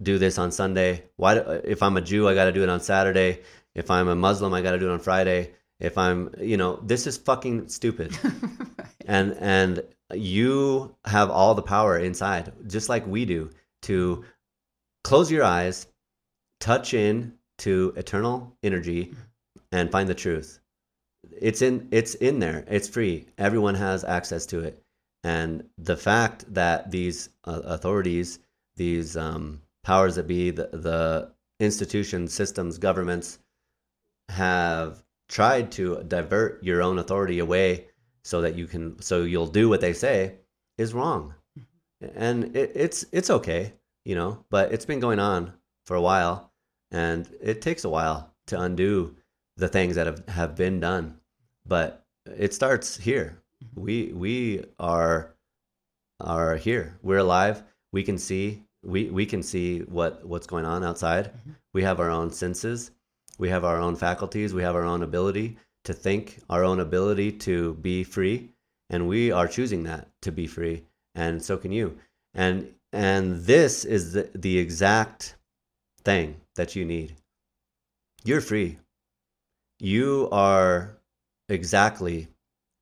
[0.00, 1.02] do this on Sunday?
[1.16, 3.40] Why do, if I'm a Jew I got to do it on Saturday?
[3.74, 5.54] If I'm a Muslim I got to do it on Friday?
[5.80, 8.16] If I'm, you know, this is fucking stupid.
[9.06, 9.82] and and
[10.14, 13.50] you have all the power inside just like we do
[13.82, 14.24] to
[15.02, 15.86] close your eyes
[16.60, 19.14] touch in to eternal energy
[19.70, 20.60] and find the truth.
[21.40, 22.64] It's in it's in there.
[22.68, 23.26] It's free.
[23.38, 24.82] Everyone has access to it.
[25.24, 28.40] And the fact that these uh, authorities
[28.76, 31.30] these um, powers that be the, the
[31.60, 33.38] institutions systems governments
[34.30, 37.86] have tried to divert your own authority away
[38.24, 40.34] so that you can so you'll do what they say
[40.78, 41.34] is wrong.
[42.00, 43.74] And it, it's it's okay
[44.04, 45.52] you know but it's been going on
[45.86, 46.51] for a while
[46.92, 49.16] and it takes a while to undo
[49.56, 51.18] the things that have, have been done
[51.66, 53.38] but it starts here.
[53.74, 55.34] We we are
[56.20, 56.98] are here.
[57.02, 57.62] We're alive.
[57.92, 61.32] We can see we we can see what what's going on outside.
[61.32, 61.54] Mhm.
[61.72, 62.90] we have our own senses.
[63.38, 64.54] We have our own faculties.
[64.54, 68.50] We have our own ability to think our own ability to be free.
[68.90, 70.84] And we are choosing that to be free.
[71.14, 71.98] And so can you.
[72.34, 75.36] And and this is the, the exact
[76.04, 77.16] thing that you need.
[78.24, 78.78] You're free.
[79.80, 80.98] You are
[81.48, 82.28] exactly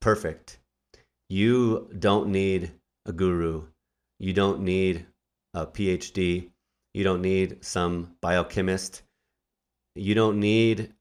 [0.01, 0.59] perfect.
[1.29, 2.73] You don't need
[3.07, 3.65] a guru.
[4.19, 5.07] You don't need
[5.55, 6.51] a phd
[6.93, 9.03] you don't need some biochemist.
[9.95, 10.93] You don't need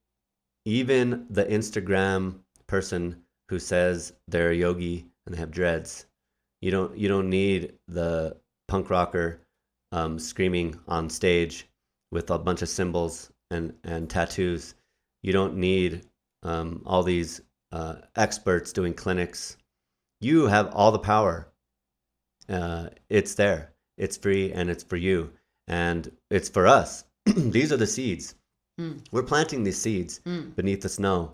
[0.66, 6.06] even the instagram person who says they're a yogi and they have dreads.
[6.62, 9.42] You don't you don't need the punk rocker
[9.92, 11.68] um, screaming on stage
[12.12, 14.76] with a bunch of symbols and and tattoos.
[15.24, 16.04] You don't need
[16.44, 17.42] um, all these
[17.72, 19.58] uh, experts doing clinics.
[20.22, 21.48] You have all the power.
[22.48, 23.72] Uh, it's there.
[23.98, 25.32] It's free and it's for you.
[25.68, 27.04] And it's for us.
[27.26, 28.36] These are the seeds.
[28.80, 29.02] Mm.
[29.12, 30.56] we're planting these seeds Mm.
[30.56, 31.34] beneath the snow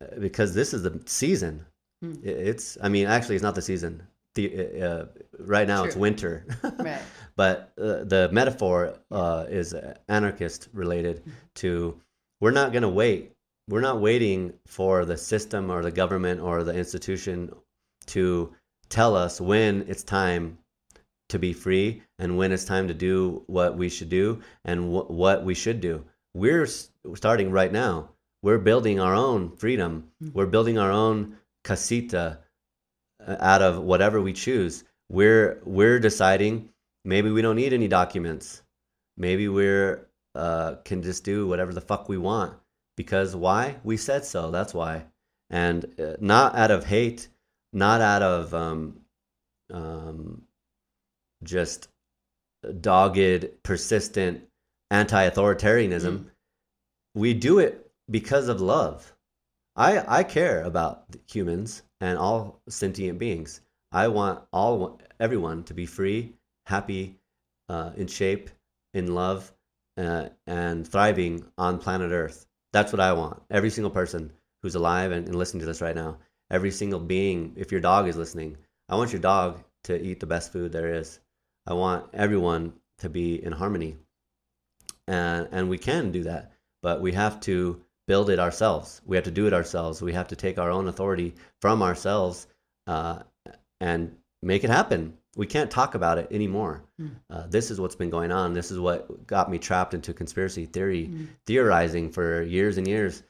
[0.00, 1.66] uh, because this is the season.
[2.04, 2.24] Mm.
[2.24, 4.06] It's i mean actually it's not the season
[4.38, 5.04] the, uh,
[5.54, 6.34] right now it's winter.
[6.78, 7.02] Right.
[7.36, 9.74] but uh, the metaphor uh, is
[10.08, 11.22] anarchist related
[11.56, 12.00] to
[12.40, 13.32] we're not going to wait.
[13.68, 17.52] We're not waiting for the system or the government or the institution
[18.06, 18.54] to
[18.88, 20.58] tell us when it's time
[21.28, 25.10] to be free and when it's time to do what we should do and wh-
[25.10, 26.02] what we should do.
[26.34, 28.10] We're s- starting right now.
[28.42, 29.92] We're building our own freedom.
[30.22, 30.32] Mhm.
[30.32, 32.36] we're building our own casita uh,
[33.26, 36.68] out of whatever we choose we're we're deciding
[37.04, 38.62] maybe we don't need any documents.
[39.16, 42.54] Maybe we're uh, can just do whatever the fuck we want
[42.96, 43.76] because why?
[43.82, 44.50] We said so.
[44.50, 45.06] That's why.
[45.50, 47.28] And uh, not out of hate
[47.72, 49.00] not out of um,
[49.72, 50.42] um,
[51.42, 51.88] just
[52.80, 54.42] dogged persistent
[54.90, 56.26] anti-authoritarianism.
[57.14, 59.14] We do it because of love.
[59.76, 63.60] I i care about humans and all sentient beings.
[63.92, 66.34] I want all everyone to be free
[66.66, 67.18] happy
[67.68, 68.50] uh, in shape
[68.92, 69.52] in love
[69.96, 72.46] uh, and thriving on planet earth.
[72.72, 73.42] That's what i want.
[73.50, 74.32] Every single person
[74.62, 76.18] who's alive and, and listening to this right now
[76.50, 78.56] every single being if your dog is listening
[78.88, 81.20] i want your dog to eat the best food there is.
[81.66, 83.96] I want everyone to be in harmony.
[85.06, 89.02] And and we can do that but we have to build it ourselves.
[89.06, 90.02] We have to do it ourselves.
[90.02, 92.48] We have to take our own authority from ourselves
[92.86, 93.20] uh,
[93.80, 95.12] and make it happen.
[95.36, 96.82] We can't talk about it anymore.
[97.00, 97.10] Mm.
[97.30, 98.54] uh, this is what's been going on.
[98.54, 101.28] This is what got me trapped into conspiracy theory Mm.
[101.46, 103.22] theorizing for years and years.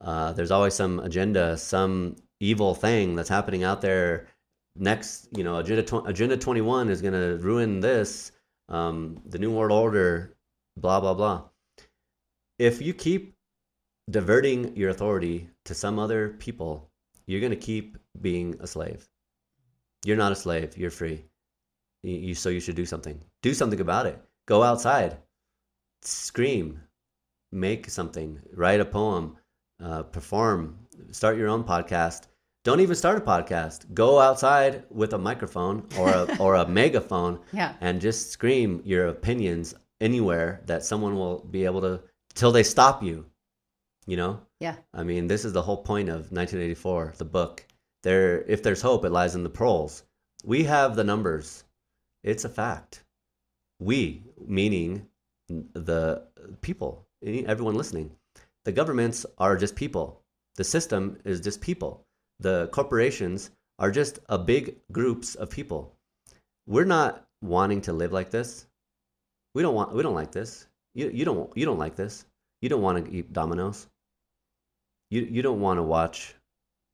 [0.00, 4.26] Uh, there's always some agenda some evil thing that's happening out there.
[4.78, 8.30] Next you know agenda, tw- agenda 21 is going to ruin this
[8.68, 10.36] um, the new world order
[10.76, 11.44] blah blah blah.
[12.58, 13.35] If you keep
[14.10, 16.90] diverting your authority to some other people
[17.26, 19.08] you're going to keep being a slave.
[20.04, 21.24] You're not a slave you're free.
[22.04, 23.20] You, so you should do something.
[23.42, 24.22] Do something about it.
[24.46, 25.16] Go outside.
[26.02, 26.80] Scream.
[27.50, 28.38] Make something.
[28.52, 29.36] Write a poem.
[29.82, 30.78] Uh, perform.
[31.10, 32.28] Start your own podcast.
[32.64, 33.92] Don't even start a podcast.
[33.92, 37.74] Go outside with a microphone or a, or a megaphone Yeah.
[37.80, 42.02] and just scream your opinions anywhere that someone will be able to
[42.34, 43.24] till they stop you
[44.06, 44.40] You know?
[44.60, 44.76] Yeah.
[44.94, 47.66] I mean, this is the whole point of 1984, the book.
[48.02, 50.04] There, if there's hope, it lies in the proles.
[50.44, 51.64] We have the numbers.
[52.22, 53.02] It's a fact.
[53.80, 55.08] We, meaning
[55.48, 56.22] the
[56.60, 58.10] people, everyone listening.
[58.64, 60.22] The governments are just people.
[60.56, 62.04] The system is just people.
[62.40, 65.94] The corporations are just a big groups of people.
[66.66, 68.66] We're not wanting to live like this.
[69.54, 69.94] We don't want.
[69.94, 70.66] We don't like this.
[70.94, 72.24] You you don't you don't like this.
[72.60, 73.86] You don't want to eat Domino's.
[75.16, 76.34] You you don't want to watch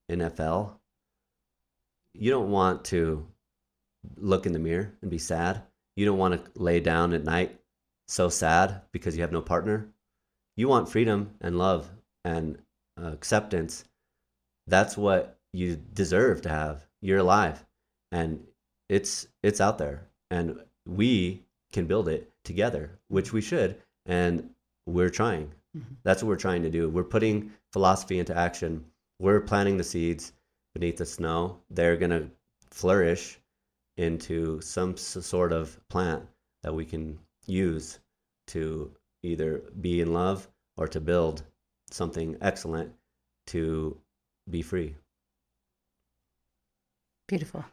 [0.08, 0.74] NFL.
[2.14, 3.26] You don't want to
[4.16, 5.62] look in the mirror and be sad.
[5.96, 7.58] You don't want to lay down at night
[8.06, 9.88] so sad because you have no partner.
[10.56, 11.90] You want freedom and love
[12.24, 12.58] and
[12.96, 13.86] uh, acceptance.
[14.68, 16.86] That's what you deserve to have.
[17.00, 17.66] You're alive
[18.12, 18.46] and
[18.88, 21.42] it's it's out there and we
[21.72, 24.50] can build it together, which we should and
[24.86, 25.54] we're trying.
[25.76, 25.94] Mm-hmm.
[26.02, 26.88] That's what we're trying to do.
[26.88, 28.84] We're putting philosophy into action.
[29.18, 30.32] We're planting the seeds
[30.74, 31.58] beneath the snow.
[31.70, 32.30] They're going to
[32.70, 33.38] flourish
[33.96, 36.24] into some sort of plant
[36.62, 37.98] that we can use
[38.48, 38.90] to
[39.22, 41.42] either be in love or to build
[41.90, 42.92] something excellent
[43.46, 43.96] to
[44.50, 44.94] be free.
[47.28, 47.64] Beautiful.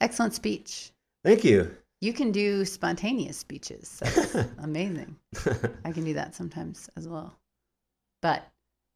[0.00, 0.92] Excellent speech.
[1.24, 1.76] Thank you.
[2.00, 3.98] You can do spontaneous speeches.
[4.00, 5.16] That's amazing.
[5.84, 7.36] I can do that sometimes as well.
[8.22, 8.46] But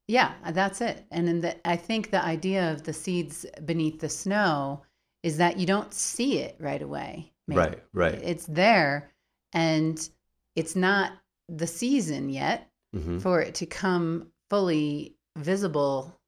[0.08, 1.04] yeah, that's it.
[1.10, 4.82] And in the, I think the idea of the seeds beneath the snow
[5.22, 7.32] is that you don't see it right away.
[7.48, 7.58] Maybe.
[7.58, 8.20] Right, right.
[8.22, 9.12] It's there
[9.52, 10.08] and
[10.54, 11.12] it's not
[11.48, 13.18] the season yet mm-hmm.
[13.18, 16.18] for it to come fully visible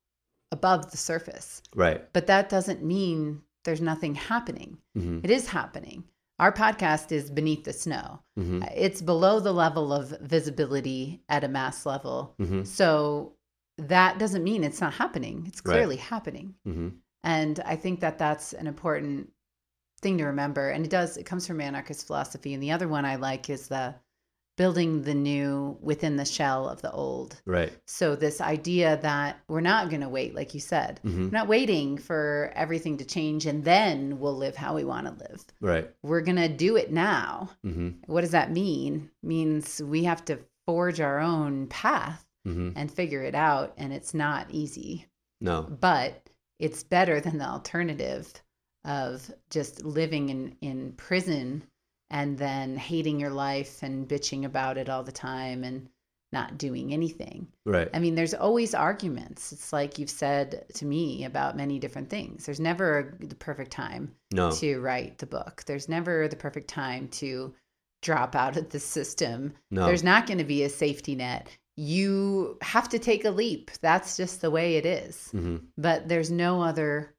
[0.51, 1.63] above the surface.
[1.75, 2.13] Right.
[2.13, 4.79] But that doesn't mean there's nothing happening.
[4.97, 5.21] Mm-hmm.
[5.25, 6.05] It is happening.
[6.39, 8.21] Our podcast is beneath the snow.
[8.39, 8.63] Mm-hmm.
[8.75, 12.35] It's below the level of visibility at a mass level.
[12.41, 12.65] Mm-hmm.
[12.65, 13.35] So
[13.79, 15.45] that doesn't mean it's not happening.
[15.47, 16.05] It's clearly right.
[16.05, 16.55] happening.
[16.67, 16.89] Mm-hmm.
[17.23, 19.31] And I think that that's an important
[20.01, 20.71] thing to remember.
[20.71, 22.53] And it does, it comes from anarchist philosophy.
[22.53, 23.95] And the other one I like is the
[24.57, 27.41] building the new within the shell of the old.
[27.45, 27.73] Right.
[27.87, 31.25] So this idea that we're not going to wait, like you said, mm-hmm.
[31.25, 35.25] we're not waiting for everything to change and then we'll live how we want to
[35.29, 35.45] live.
[35.61, 35.91] Right.
[36.03, 37.51] We're going to do it now.
[37.65, 37.91] Mm-hmm.
[38.07, 39.11] What does that mean?
[39.23, 42.71] It means we have to forge our own path mm-hmm.
[42.77, 43.75] and figure it out.
[43.77, 45.07] And it's not easy.
[45.41, 45.63] No.
[45.63, 46.29] But
[46.59, 48.33] it's better than the alternative
[48.85, 51.65] of just living in, in prison
[52.15, 55.89] and then hating your life and bitching about it all the time and
[56.33, 57.49] not doing anything.
[57.67, 57.89] Right.
[57.93, 59.51] I mean, there's always arguments.
[59.51, 62.47] It's like you've said to me about many different things.
[62.47, 64.53] There's never the perfect time no.
[64.53, 65.65] to write the book.
[65.67, 67.53] There's never the perfect time to
[68.01, 69.53] drop out of the system.
[69.73, 69.85] No.
[69.87, 71.49] There's not going to be a safety net.
[71.77, 73.73] You have to take a leap.
[73.81, 75.31] That's just the way it is.
[75.35, 75.57] Mm-hmm.
[75.77, 77.13] But there's no other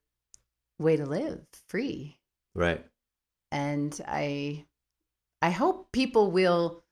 [0.78, 2.16] way to live free.
[2.54, 2.82] Right.
[3.52, 4.64] And I
[5.46, 6.82] I hope people will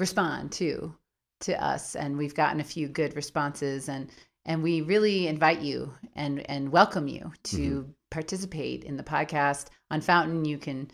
[0.00, 0.96] respond too
[1.42, 4.10] to us and we've gotten a few good responses and
[4.44, 7.90] and we really invite you and and welcome you to mm-hmm.
[8.10, 9.68] participate in the podcast.
[9.92, 10.90] On fountain you can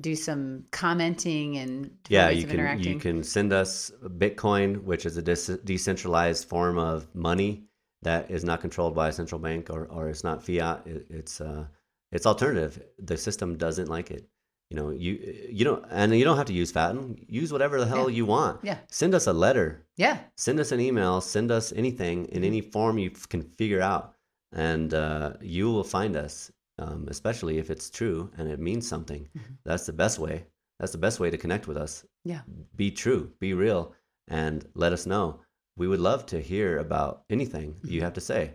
[0.00, 5.22] do some commenting and yeah you can you can send us bitcoin which is a
[5.22, 7.68] de- decentralized form of money
[8.02, 10.84] that is not controlled by a central bank or, or it's not fiat.
[10.84, 11.66] It, it's uh
[12.10, 12.82] it's alternative.
[12.98, 14.28] The system doesn't like it
[14.70, 15.12] you know you
[15.50, 18.16] you don't and you don't have to use fatten use whatever the hell yeah.
[18.16, 18.60] you want.
[18.62, 18.78] Yeah.
[18.88, 19.84] Send us a letter.
[19.96, 20.18] Yeah.
[20.36, 21.20] Send us an email.
[21.20, 22.44] Send us anything in mm-hmm.
[22.44, 24.14] any form you can figure out.
[24.52, 29.28] And uh, you will find us um, especially if it's true and it means something.
[29.36, 29.54] Mm-hmm.
[29.64, 30.46] that's the best way.
[30.80, 32.04] That's the best way to connect with us.
[32.24, 32.40] Yeah.
[32.74, 33.30] Be true.
[33.38, 33.94] Be real.
[34.28, 35.40] And let us know.
[35.76, 37.90] We would love to hear about anything mm-hmm.
[37.90, 38.54] you have to say.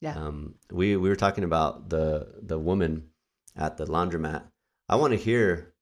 [0.00, 0.14] Yeah.
[0.14, 3.08] Um, we we were talking about the the woman
[3.56, 4.44] at the laundromat
[4.88, 5.74] I want to hear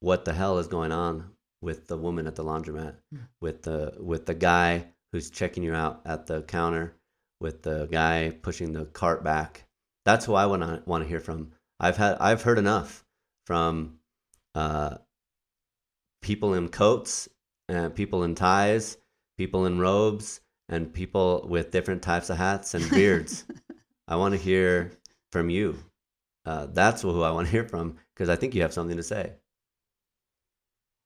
[0.00, 1.30] what the hell is going on
[1.60, 3.20] with the woman at the laundromat, mm.
[3.40, 6.94] with the with the guy who's checking you out at the counter,
[7.40, 9.64] with the guy pushing the cart back.
[10.04, 11.52] That's who I want to want to hear from.
[11.80, 13.04] I've had I've heard enough
[13.46, 13.98] from
[14.54, 14.98] uh,
[16.22, 17.28] people in coats,
[17.68, 18.96] and people in ties,
[19.36, 23.44] people in robes, and people with different types of hats and beards.
[24.08, 24.92] I want to hear
[25.32, 25.78] from you.
[26.46, 29.02] Uh, that's who I want to hear from because I think you have something to
[29.02, 29.32] say.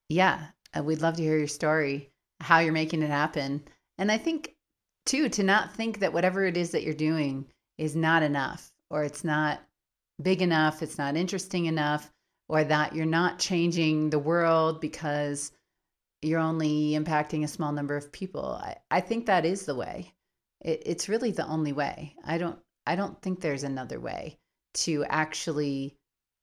[0.09, 2.11] Yeah, uh, we'd love to hear your story,
[2.41, 3.65] how you're making it happen.
[3.97, 4.55] And I think,
[5.07, 7.47] too, to not think that whatever it is that you're doing
[7.79, 9.61] is not enough or it's not
[10.21, 12.13] big enough, it's not interesting enough,
[12.49, 15.53] or that you're not changing the world because
[16.23, 18.59] you're only impacting a small number of people.
[18.61, 20.13] I, I think that is the way.
[20.61, 22.17] it, it's really the only way.
[22.25, 24.40] I don't I don't think there's another way
[24.75, 25.97] to actually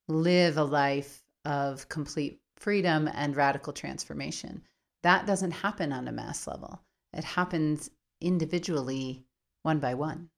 [0.08, 4.62] live a life of complete freedom and radical transformation.
[5.02, 6.80] That doesn't happen on a mass level.
[7.12, 9.24] It happens individually,
[9.62, 10.30] one by one.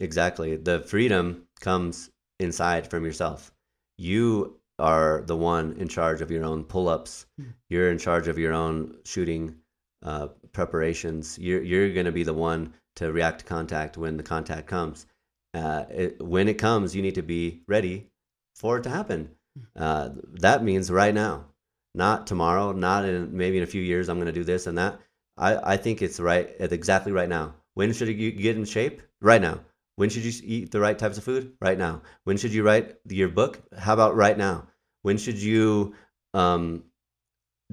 [0.00, 0.56] Exactly.
[0.56, 2.10] The freedom comes
[2.40, 3.52] inside from yourself.
[3.98, 7.54] You are the one in charge of your own pull ups, Mm.
[7.68, 9.54] you're in charge of your own shooting
[10.02, 11.38] uh, preparations.
[11.38, 15.06] You're, you're going to be the one to react to contact when the contact comes.
[15.54, 18.10] Uh, it, when it comes, you need to be ready
[18.54, 19.30] for it to happen.
[19.76, 21.46] Uh, that means right now,
[21.94, 24.08] not tomorrow, not in maybe in a few years.
[24.08, 24.98] I'm going to do this and that.
[25.36, 27.54] I, I think it's right at exactly right now.
[27.74, 29.02] When should you get in shape?
[29.20, 29.60] Right now.
[29.96, 31.52] When should you eat the right types of food?
[31.60, 32.02] Right now.
[32.24, 33.60] When should you write your book?
[33.76, 34.68] How about right now?
[35.02, 35.94] When should you
[36.34, 36.84] um,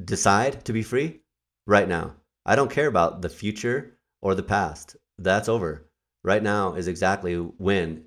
[0.04, 1.22] decide to be free?
[1.66, 2.16] Right now.
[2.46, 4.98] I don't care about the future or the past.
[5.18, 5.89] That's over.
[6.24, 8.06] Right now is exactly when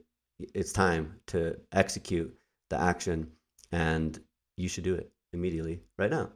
[0.55, 2.37] it's time to execute
[2.69, 3.31] the action,
[3.71, 4.19] and
[4.57, 6.31] you should do it immediately right now.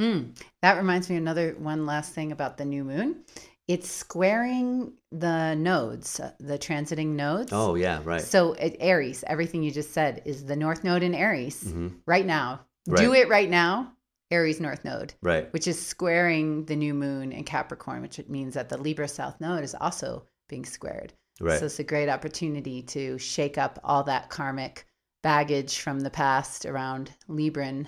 [0.00, 3.24] Mm, that reminds me another one last thing about the new moon.
[3.68, 7.52] It's squaring the nodes, uh, the transiting nodes.
[7.52, 8.20] Oh, yeah, right.
[8.20, 12.26] So at Aries, everything you just said is the North Node in Aries hmm right
[12.26, 12.60] now.
[12.92, 13.92] Do it right now.
[14.32, 15.52] Aries North Node, Right.
[15.52, 19.64] which is squaring the new moon in Capricorn, which means that the Libra South Node
[19.64, 21.14] is also being squared.
[21.40, 21.58] Right.
[21.58, 24.86] So it's a great opportunity to shake up all that karmic
[25.22, 27.86] baggage from the past around Libran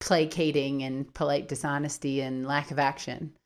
[0.00, 3.36] placating and polite dishonesty and lack of action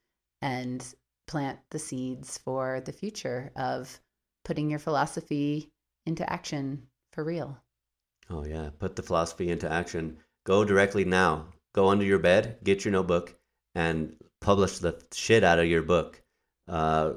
[0.41, 0.95] and
[1.27, 4.01] plant the seeds for the future of
[4.45, 5.71] putting your philosophy
[6.07, 7.59] into action for real.
[8.31, 10.19] Oh yeah, put the philosophy into action.
[10.45, 11.49] Go directly now.
[11.75, 13.35] Go under your bed, get your notebook,
[13.75, 16.23] and publish the shit out of your book.
[16.69, 17.15] Uh,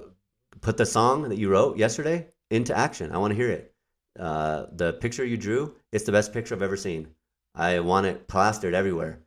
[0.61, 3.11] put the song that you wrote yesterday into action.
[3.11, 3.73] I want to hear it.
[4.19, 7.07] Uh, the picture you drew, it's the best picture I've ever seen.
[7.53, 9.19] I want it plastered everywhere.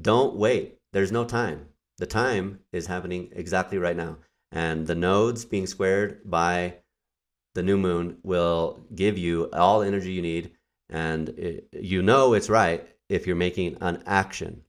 [0.00, 0.78] Don't wait.
[0.92, 1.66] There's no time.
[1.98, 4.18] The time is happening exactly right now.
[4.52, 6.76] And the nodes being squared by
[7.54, 10.52] the new moon will give you all the energy you need
[10.90, 14.62] and it, you know it's right if you're making an action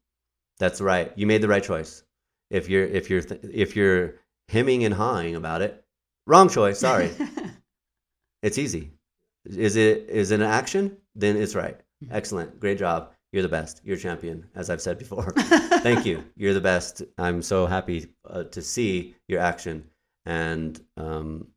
[0.59, 2.03] that's right you made the right choice
[2.49, 4.15] if you're if you're if you're
[4.49, 5.83] hemming and hawing about it
[6.25, 7.11] wrong choice sorry.
[8.45, 8.91] It's easy.
[9.45, 10.97] Is it is it an action?
[11.15, 11.81] Then it's right.
[12.11, 12.59] Excellent.
[12.59, 13.11] Great job.
[13.31, 13.81] You're the best.
[13.83, 15.31] You're a champion as i've said before.
[15.81, 16.23] Thank you.
[16.35, 17.01] You're the best.
[17.17, 19.83] I'm so happy uh, to see your action.
[20.27, 21.47] And um,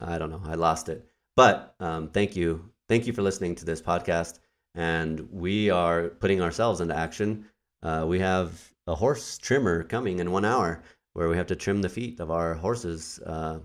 [0.00, 0.40] i don't know.
[0.46, 1.06] I lost it.
[1.36, 2.70] But um, thank you.
[2.88, 4.38] Thank you for listening to this podcast.
[4.74, 7.44] And we are putting ourselves into action.
[7.82, 10.82] Uh, we have a horse trimmer coming in one hour
[11.14, 13.58] where we have to trim the feet of our horses uh,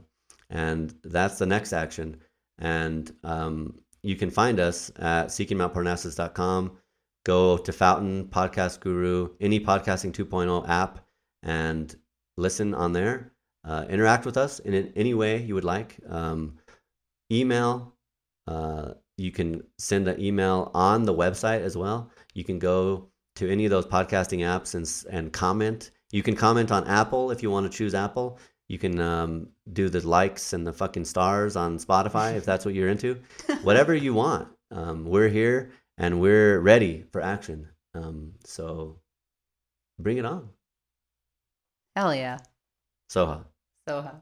[0.50, 2.18] and that's the next action.
[2.60, 6.78] And um, you can find us at seekingmountparnassus.com
[7.26, 11.06] go to fountain podcast guru any podcasting 2.0 app
[11.44, 11.96] and
[12.38, 13.34] listen on there.
[13.66, 15.98] Uh, interact with us in any way you would like.
[16.08, 16.58] Um,
[17.30, 17.94] email
[18.48, 22.12] uh, you can send an email on the website as well.
[22.34, 26.72] You can go to any of those podcasting apps and, and comment you can comment
[26.72, 28.40] on apple if you want to choose apple.
[28.68, 32.74] You can um, do the likes and the fucking stars on spotify if that's what
[32.74, 33.22] you're into.
[33.64, 34.50] Whatever you want.
[34.72, 37.70] Um, we're here and we're ready for action.
[37.94, 39.00] Um, so
[39.98, 40.50] bring it on.
[41.96, 42.38] Hell yeah.
[43.10, 43.46] soha.
[43.88, 44.22] Soha.